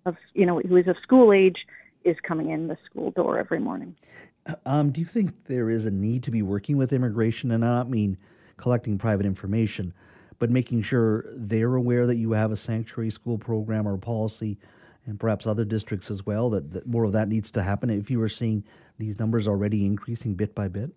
[0.06, 1.66] of you know who is of school age
[2.04, 3.94] is coming in the school door every morning.
[4.64, 7.68] Um, do you think there is a need to be working with immigration and I
[7.68, 8.16] not mean
[8.56, 9.92] collecting private information,
[10.38, 14.58] but making sure they're aware that you have a sanctuary school program or policy,
[15.06, 18.10] and perhaps other districts as well, that, that more of that needs to happen if
[18.10, 18.62] you are seeing
[18.98, 20.90] these numbers already increasing bit by bit?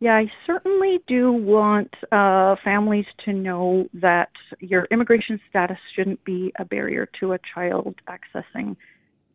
[0.00, 6.52] Yeah, I certainly do want uh, families to know that your immigration status shouldn't be
[6.58, 8.76] a barrier to a child accessing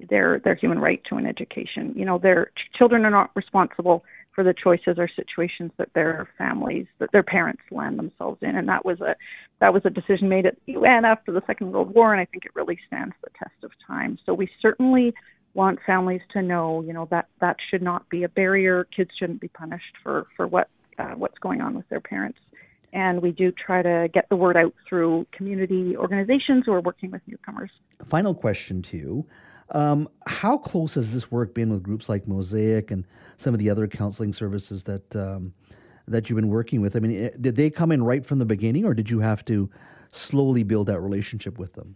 [0.10, 1.94] their their human right to an education.
[1.96, 4.04] You know, their ch- children are not responsible
[4.36, 8.68] for the choices or situations that their families that their parents land themselves in and
[8.68, 9.16] that was a
[9.62, 12.26] that was a decision made at the UN after the Second World War and I
[12.26, 14.20] think it really stands the test of time.
[14.26, 15.14] So we certainly
[15.54, 18.86] want families to know, you know, that that should not be a barrier.
[18.96, 20.70] Kids shouldn't be punished for for what
[21.00, 22.40] uh, what's going on with their parents.
[22.94, 27.12] And we do try to get the word out through community organizations who are working
[27.12, 27.70] with newcomers.
[28.08, 29.26] Final question to you.
[29.72, 33.06] Um, how close has this work been with groups like Mosaic and
[33.38, 35.54] some of the other counseling services that um,
[36.08, 36.96] that you've been working with?
[36.96, 39.44] I mean, eh, did they come in right from the beginning, or did you have
[39.46, 39.70] to
[40.12, 41.96] slowly build that relationship with them?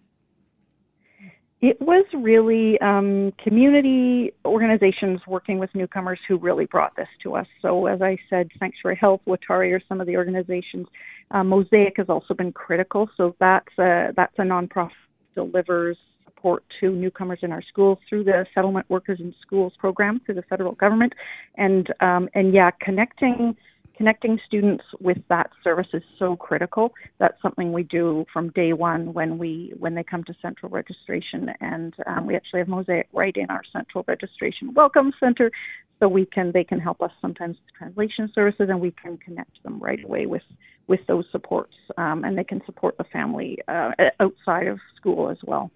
[1.61, 7.47] It was really um, community organizations working with newcomers who really brought this to us.
[7.61, 10.87] So, as I said, Sanctuary Health, Watari are some of the organizations.
[11.31, 13.09] Uh, Mosaic has also been critical.
[13.17, 14.91] So that's a, that's a nonprofit
[15.35, 15.97] delivers
[16.39, 20.43] support to newcomers in our schools through the Settlement Workers in Schools program through the
[20.43, 21.13] federal government,
[21.55, 23.55] and um, and yeah, connecting
[23.97, 26.93] connecting students with that service is so critical.
[27.19, 31.49] That's something we do from day one when we when they come to central registration,
[31.59, 35.51] and um, we actually have Mosaic right in our central registration welcome center,
[35.99, 39.61] so we can they can help us sometimes with translation services, and we can connect
[39.63, 40.43] them right away with
[40.87, 45.37] with those supports, um, and they can support the family uh, outside of school as
[45.45, 45.69] well.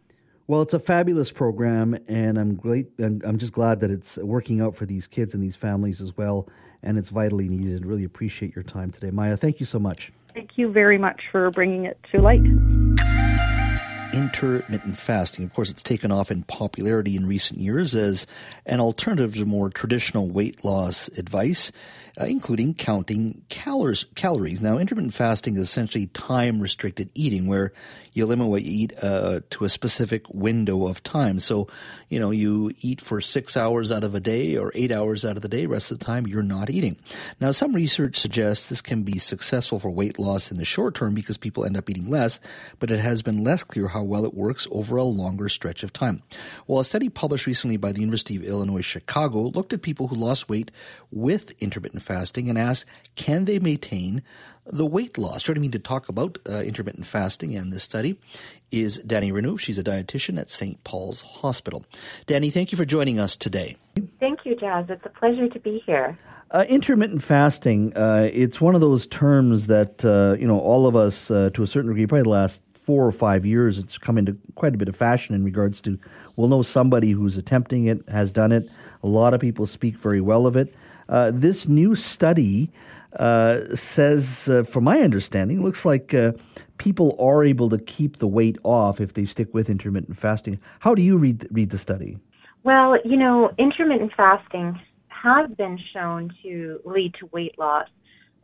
[0.48, 2.88] Well, it's a fabulous program, and I'm great.
[3.00, 6.50] I'm just glad that it's working out for these kids and these families as well,
[6.84, 7.86] and it's vitally needed.
[7.86, 9.38] Really appreciate your time today, Maya.
[9.38, 10.12] Thank you so much.
[10.34, 12.42] Thank you very much for bringing it to light.
[14.14, 15.44] Intermittent fasting.
[15.44, 18.28] Of course, it's taken off in popularity in recent years as
[18.66, 21.72] an alternative to more traditional weight loss advice
[22.20, 24.06] uh, including counting calories.
[24.14, 24.62] Calories.
[24.62, 27.74] Now, intermittent fasting is essentially time restricted eating, where
[28.14, 31.40] you limit what you eat uh, to a specific window of time.
[31.40, 31.68] So,
[32.10, 35.38] you know, you eat for six hours out of a day or eight hours out
[35.38, 35.66] of the day.
[35.66, 36.98] Rest of the time, you're not eating.
[37.40, 41.16] Now, some research suggests this can be successful for weight loss in the short term
[41.16, 42.40] because people end up eating less,
[42.80, 45.94] but it has been less clear how well it works over a longer stretch of
[45.94, 46.22] time.
[46.68, 50.16] Well, a study published recently by the University of Illinois Chicago looked at people who
[50.16, 50.72] lost weight
[51.12, 52.86] with intermittent fasting and asked,
[53.16, 54.24] can they maintain
[54.66, 55.44] the weight loss?
[55.44, 58.20] Joining me to talk about uh, intermittent fasting and this study
[58.72, 59.60] is Dani Renouf.
[59.60, 60.84] She's a dietitian at St.
[60.84, 61.86] Paul's Hospital.
[62.26, 63.78] Dani, thank you for joining us today.
[64.20, 64.86] Thank you, Jas.
[64.90, 66.18] It's a pleasure to be here.
[66.52, 70.96] Uh, intermittent fasting, uh, it's one of those terms that, uh, you know, all of
[70.96, 74.18] us, uh, to a certain degree, probably the last four or five years, it's come
[74.18, 75.98] into quite a bit of fashion in regards to
[76.36, 78.70] we'll know somebody who's attempting it, has done it.
[79.04, 80.74] A lot of people speak very well of it.
[81.10, 82.72] Uh, this new study
[83.20, 86.32] uh, says, uh, from my understanding, looks like uh,
[86.78, 90.60] people are able to keep the weight off if they stick with intermittent fasting.
[90.80, 92.18] How do you read read the study?
[92.64, 94.80] Well, you know, intermittent fasting
[95.10, 97.88] has been shown to lead to weight loss.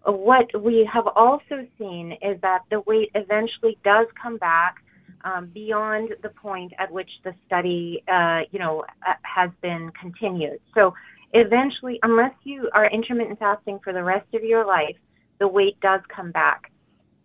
[0.05, 4.77] What we have also seen is that the weight eventually does come back
[5.25, 8.85] um, beyond the point at which the study, uh, you know,
[9.23, 10.59] has been continued.
[10.73, 10.93] So
[11.33, 14.95] eventually, unless you are intermittent fasting for the rest of your life,
[15.39, 16.71] the weight does come back.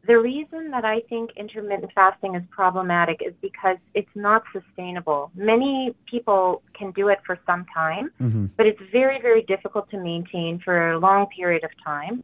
[0.06, 5.30] The reason that I think intermittent fasting is problematic is because it's not sustainable.
[5.34, 8.46] Many people can do it for some time, mm-hmm.
[8.56, 12.22] but it's very, very difficult to maintain for a long period of time.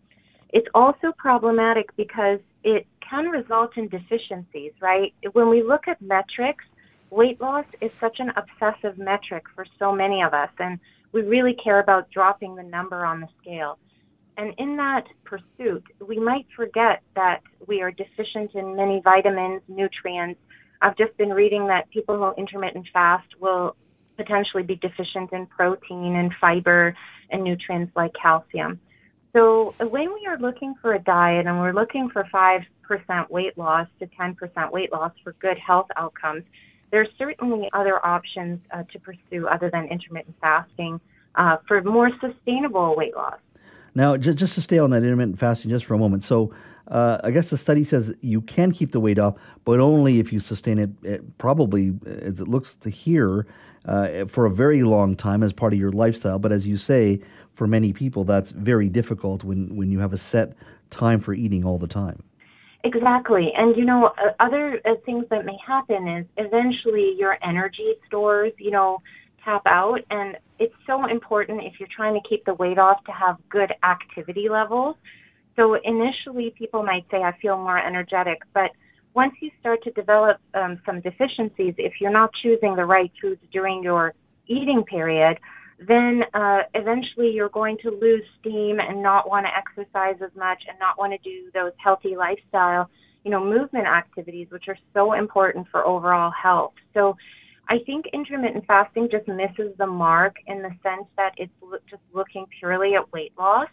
[0.53, 5.13] It's also problematic because it can result in deficiencies, right?
[5.33, 6.65] When we look at metrics,
[7.11, 10.51] weight loss is such an obsessive metric for so many of us.
[10.59, 10.79] And
[11.13, 13.79] we really care about dropping the number on the scale.
[14.37, 20.41] And in that pursuit, we might forget that we are deficient in many vitamins, nutrients.
[20.81, 23.77] I've just been reading that people who intermittent fast will
[24.17, 26.97] potentially be deficient in protein and fiber
[27.31, 28.81] and nutrients like calcium.
[29.33, 33.87] So when we are looking for a diet and we're looking for 5% weight loss
[34.01, 36.43] to 10% weight loss for good health outcomes,
[36.91, 41.01] there's certainly other options uh, to pursue other than intermittent fasting
[41.37, 43.39] uh, for more sustainable weight loss.
[43.95, 46.23] Now, just, just to stay on that intermittent fasting just for a moment.
[46.23, 46.53] So,
[46.89, 50.33] uh, I guess the study says you can keep the weight off, but only if
[50.33, 53.47] you sustain it, it eh, probably, as it looks to here,
[53.85, 56.41] uh, for a very long time as part of your lifestyle.
[56.41, 57.21] But as you say,
[57.55, 60.55] for many people, that's very difficult when, when you have a set
[60.91, 62.23] time for eating all the time.
[62.83, 63.53] Exactly.
[63.57, 68.53] And, you know, uh, other uh, things that may happen is eventually your energy stores,
[68.59, 69.03] you know,
[69.45, 70.01] tap out.
[70.11, 73.73] And it's so important if you're trying to keep the weight off to have good
[73.83, 74.97] activity levels.
[75.57, 78.39] So initially, people might say, I feel more energetic.
[78.55, 78.71] But
[79.13, 83.43] once you start to develop um, some deficiencies, if you're not choosing the right foods
[83.53, 84.15] during your
[84.47, 85.39] eating period,
[85.87, 90.63] then uh, eventually you're going to lose steam and not want to exercise as much
[90.69, 92.91] and not want to do those healthy lifestyle,
[93.25, 96.75] you know, movement activities, which are so important for overall health.
[96.93, 97.17] So
[97.69, 101.53] I think intermittent fasting just misses the mark in the sense that it's
[101.89, 103.69] just looking purely at weight loss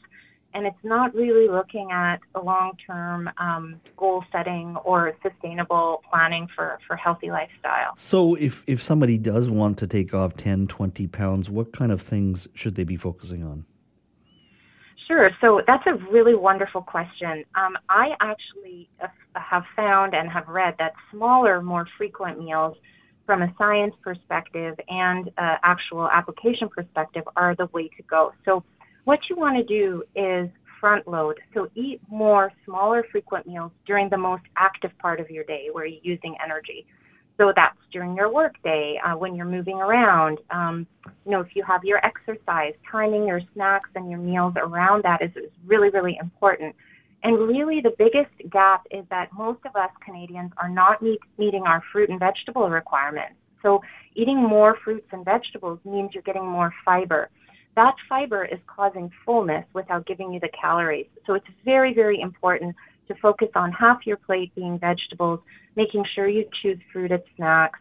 [0.53, 6.79] and it's not really looking at a long-term um, goal setting or sustainable planning for,
[6.87, 7.93] for healthy lifestyle.
[7.97, 12.01] So if, if somebody does want to take off 10, 20 pounds, what kind of
[12.01, 13.65] things should they be focusing on?
[15.07, 15.29] Sure.
[15.39, 17.45] So that's a really wonderful question.
[17.55, 18.89] Um, I actually
[19.35, 22.75] have found and have read that smaller, more frequent meals
[23.25, 28.33] from a science perspective and uh, actual application perspective are the way to go.
[28.43, 28.63] So
[29.07, 30.49] what you want to do is
[30.81, 31.39] front load.
[31.53, 35.85] So eat more smaller frequent meals during the most active part of your day where
[35.85, 36.85] you're using energy.
[37.37, 40.39] So that's during your work day, uh, when you're moving around.
[40.51, 40.85] Um,
[41.25, 45.21] you know, if you have your exercise, timing your snacks and your meals around that
[45.21, 46.75] is, is really, really important.
[47.23, 51.63] And really, the biggest gap is that most of us Canadians are not meet, meeting
[51.65, 53.35] our fruit and vegetable requirements.
[53.63, 53.81] So,
[54.15, 57.29] eating more fruits and vegetables means you're getting more fiber
[57.77, 61.05] that fiber is causing fullness without giving you the calories.
[61.25, 62.75] So it's very, very important
[63.07, 65.39] to focus on half your plate being vegetables,
[65.75, 67.79] making sure you choose fruited snacks.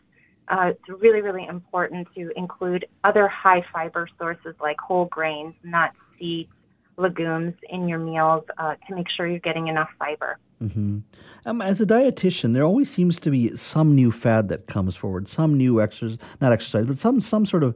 [0.49, 5.97] Uh, it's really, really important to include other high fiber sources like whole grains, nuts,
[6.18, 6.51] seeds,
[6.99, 10.38] legumes in your meals uh, to make sure you're getting enough fiber.
[10.62, 10.99] Mm-hmm.
[11.47, 15.28] Um, as a dietitian, there always seems to be some new fad that comes forward,
[15.28, 17.74] some new exercise, not exercise, but some some sort of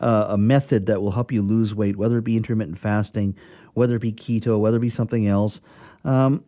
[0.00, 3.36] uh, a method that will help you lose weight, whether it be intermittent fasting,
[3.74, 5.60] whether it be keto, whether it be something else.
[6.04, 6.44] Um,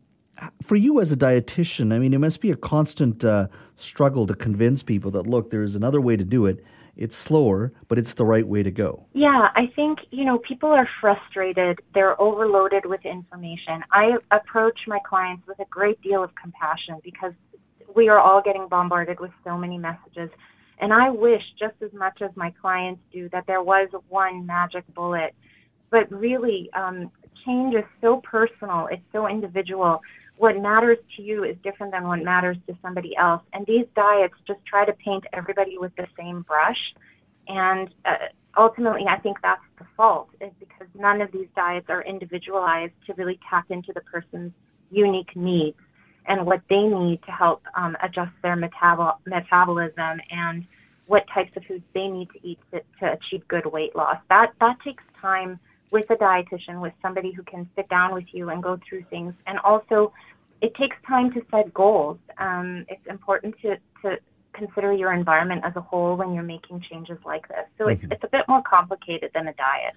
[0.63, 4.35] for you as a dietitian, I mean, it must be a constant uh, struggle to
[4.35, 6.65] convince people that look, there's another way to do it.
[6.97, 9.07] It's slower, but it's the right way to go.
[9.15, 11.81] Yeah, I think, you know, people are frustrated.
[11.95, 13.83] They're overloaded with information.
[13.91, 17.33] I approach my clients with a great deal of compassion because
[17.95, 20.31] we are all getting bombarded with so many messages.
[20.81, 24.85] And I wish just as much as my clients do that there was one magic
[24.95, 25.35] bullet.
[25.91, 27.11] But really, um,
[27.45, 30.03] change is so personal, it's so individual
[30.41, 33.43] what matters to you is different than what matters to somebody else.
[33.53, 36.95] And these diets just try to paint everybody with the same brush.
[37.47, 38.17] And uh,
[38.57, 43.13] ultimately, I think that's the fault, is because none of these diets are individualized to
[43.19, 44.53] really tap into the person's
[44.91, 45.77] unique needs
[46.27, 50.65] and what they need to help um, adjust their metabol- metabolism and
[51.07, 54.19] what types of foods they need to eat to, to achieve good weight loss.
[54.29, 55.59] That that takes time
[55.91, 59.35] with a dietitian, with somebody who can sit down with you and go through things.
[59.47, 60.13] And also,
[60.61, 62.19] it takes time to set goals.
[62.39, 64.19] Um, it's important to, to
[64.53, 67.67] consider your environment as a whole when you're making changes like this.
[67.79, 68.05] So mm-hmm.
[68.05, 69.95] it's, it's a bit more complicated than a diet.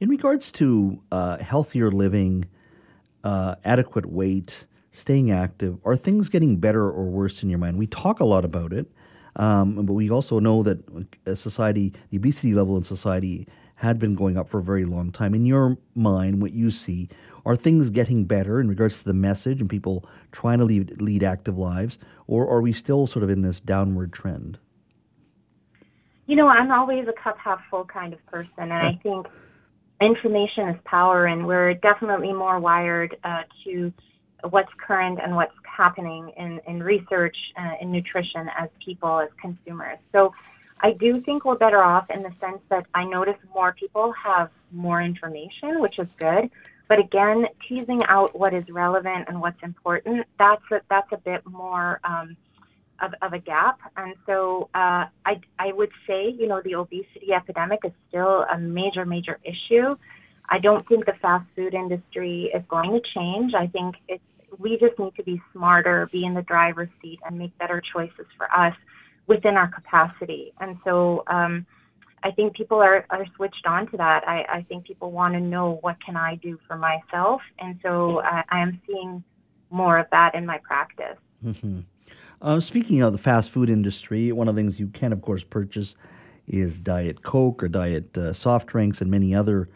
[0.00, 2.46] In regards to uh, healthier living,
[3.22, 7.76] uh, adequate weight, staying active, are things getting better or worse in your mind?
[7.76, 8.90] We talk a lot about it,
[9.36, 10.78] um, but we also know that
[11.26, 15.10] uh, society, the obesity level in society had been going up for a very long
[15.10, 15.34] time.
[15.34, 17.08] In your mind, what you see,
[17.44, 21.24] are things getting better in regards to the message and people trying to lead, lead
[21.24, 24.58] active lives, or are we still sort of in this downward trend?
[26.26, 29.26] You know, I'm always a cup half full kind of person, and I think
[30.00, 33.92] information is power, and we're definitely more wired uh, to
[34.50, 39.98] what's current and what's happening in, in research, uh, in nutrition as people, as consumers.
[40.12, 40.32] So
[40.80, 44.50] I do think we're better off in the sense that I notice more people have
[44.70, 46.50] more information, which is good.
[46.88, 51.46] But again, teasing out what is relevant and what's important, that's a, that's a bit
[51.46, 52.36] more um,
[53.00, 53.80] of, of a gap.
[53.96, 58.58] And so uh, I, I would say, you know, the obesity epidemic is still a
[58.58, 59.96] major, major issue.
[60.46, 63.54] I don't think the fast food industry is going to change.
[63.54, 64.22] I think it's,
[64.58, 68.26] we just need to be smarter, be in the driver's seat, and make better choices
[68.36, 68.74] for us
[69.26, 70.52] within our capacity.
[70.60, 71.66] And so um,
[72.22, 74.26] I think people are, are switched on to that.
[74.26, 77.40] I, I think people want to know what can I do for myself.
[77.58, 79.22] And so I, I am seeing
[79.70, 81.18] more of that in my practice.
[81.44, 81.80] Mm-hmm.
[82.40, 85.44] Uh, speaking of the fast food industry, one of the things you can, of course,
[85.44, 85.96] purchase
[86.46, 89.68] is Diet Coke or Diet uh, soft drinks and many other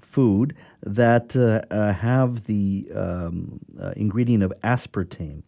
[0.00, 5.42] food that uh, uh, have the um, uh, ingredient of aspartame.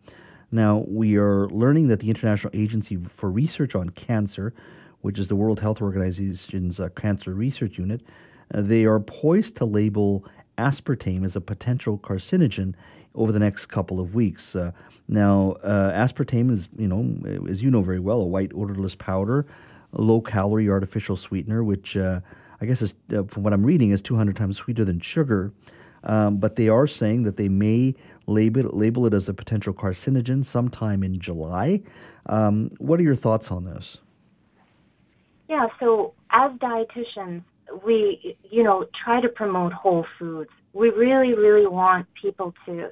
[0.51, 4.55] Now, we are learning that the International Agency for Research on Cancer,
[5.01, 8.03] which is the World Health Organization's uh, cancer research unit,
[8.55, 10.25] uh, they are poised to label
[10.57, 12.75] aspartame as a potential carcinogen
[13.15, 14.57] over the next couple of weeks.
[14.57, 14.73] Uh,
[15.07, 19.47] now, uh, aspartame is, you know, as you know very well, a white odorless powder,
[19.93, 22.21] a low calorie artificial sweetener, which uh,
[22.61, 25.53] I guess is, uh, from what I'm reading, is 200 times sweeter than sugar.
[26.05, 27.95] Um, but they are saying that they may
[28.27, 31.83] label, label it as a potential carcinogen sometime in July.
[32.27, 33.99] Um, what are your thoughts on this?
[35.49, 37.43] Yeah, so as dietitians,
[37.85, 40.51] we, you know, try to promote whole foods.
[40.73, 42.91] We really, really want people to,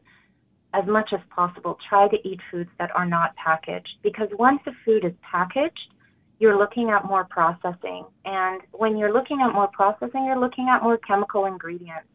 [0.72, 4.72] as much as possible, try to eat foods that are not packaged because once a
[4.84, 5.92] food is packaged,
[6.38, 8.04] you're looking at more processing.
[8.24, 12.08] And when you're looking at more processing, you're looking at more chemical ingredients.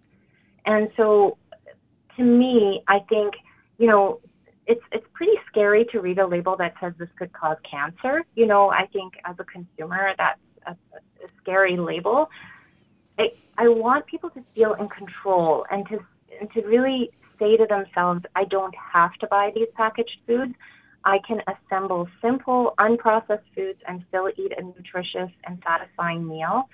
[0.66, 1.38] And so
[2.18, 3.34] to me, I think,
[3.78, 4.20] you know,
[4.68, 8.24] it's it's pretty scary to read a label that says this could cause cancer.
[8.36, 12.30] You know, I think as a consumer, that's a, a scary label.
[13.18, 16.00] I, I want people to feel in control and to
[16.40, 17.10] and to really
[17.40, 20.54] say to themselves, I don't have to buy these packaged foods.
[21.04, 26.70] I can assemble simple, unprocessed foods and still eat a nutritious and satisfying meal.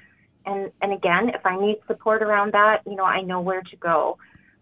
[0.46, 3.76] And and again, if I need support around that, you know, I know where to
[3.78, 4.18] go.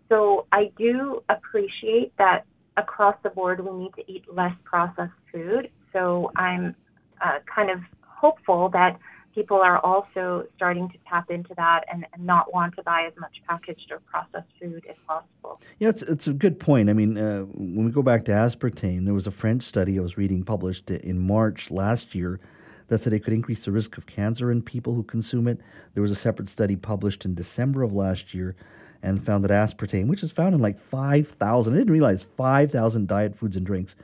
[0.10, 2.46] So I do appreciate that
[2.78, 5.70] across the board we need to eat less processed food.
[5.94, 6.76] So I'm
[7.24, 9.00] uh, kind of hopeful that
[9.36, 13.14] people are also starting to tap into that and, and, not want to buy as
[13.20, 15.62] much packaged or processed food as possible.
[15.78, 16.90] Yeah, it's, it's a good point.
[16.90, 20.02] I mean, uh, when we go back to aspartame, there was a French study I
[20.02, 22.40] was reading published in March last year
[22.88, 25.60] that said it could increase the risk of cancer in people who consume it.
[25.94, 28.56] There was a separate study published in December of last year
[29.04, 33.36] and found that aspartame, which is found in like 5,000, I didn't realize 5,000 diet
[33.36, 33.96] foods and drinks,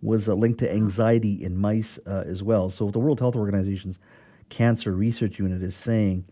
[0.00, 2.70] was uh, linked to anxiety in mice uh, as well.
[2.70, 3.98] So the World Health Organization's
[4.48, 6.24] Cancer Research Unit is saying,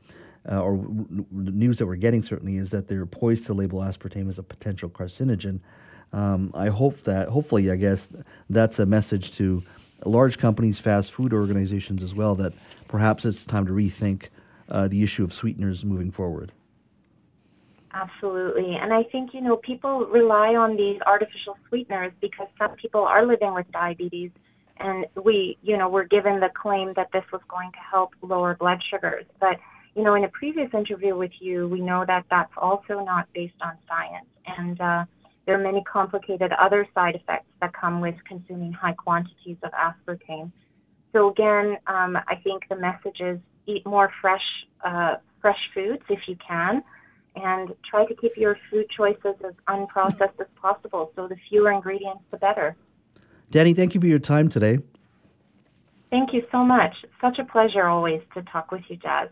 [0.51, 4.29] uh, or w- news that we're getting certainly, is that they're poised to label aspartame
[4.29, 5.61] as a potential carcinogen.
[6.13, 8.09] Um, I hope that, hopefully, I guess,
[8.49, 9.63] that's a message to
[10.05, 12.53] large companies, fast food organizations as well, that
[12.89, 14.29] perhaps it's time to rethink
[14.69, 16.53] uh, the issue of sweeteners moving forward.
[17.93, 18.75] Absolutely.
[18.75, 23.25] And I think, you know, people rely on these artificial sweeteners because some people are
[23.25, 24.31] living with diabetes
[24.79, 28.55] and we, you know, were given the claim that this was going to help lower
[28.55, 29.25] blood sugars.
[29.41, 29.59] But,
[29.95, 33.55] you know, in a previous interview with you, we know that that's also not based
[33.61, 34.27] on science.
[34.47, 35.05] And uh,
[35.47, 40.51] there are many complicated other side effects that come with consuming high quantities of aspartame.
[41.13, 44.43] So again, um, I think the message is eat more fresh,
[44.85, 46.83] uh, fresh foods if you can
[47.37, 51.13] and try to keep your food choices as unprocessed as possible.
[51.17, 52.77] So the fewer ingredients, the better.
[53.55, 54.79] Dani, thank you for your time today.
[56.11, 56.93] Thank you so much.
[57.21, 59.29] Such a pleasure always to talk with you, Jas.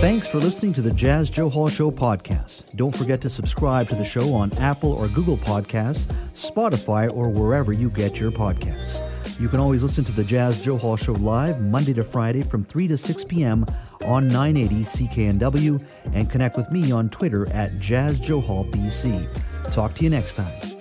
[0.00, 2.74] Thanks for listening to the Jas Johal Show podcast.
[2.76, 7.74] Don't forget to subscribe to the show on Apple or Google Podcasts, Spotify, or wherever
[7.74, 9.02] you get your podcasts.
[9.38, 12.88] You can always listen to the Jas Johal Show live Monday to Friday from 3
[12.88, 13.66] to 6 p.m.
[14.04, 19.72] on 980 CKNW and connect with me on Twitter at Jas Johal BC.
[19.72, 20.73] Talk to you next time.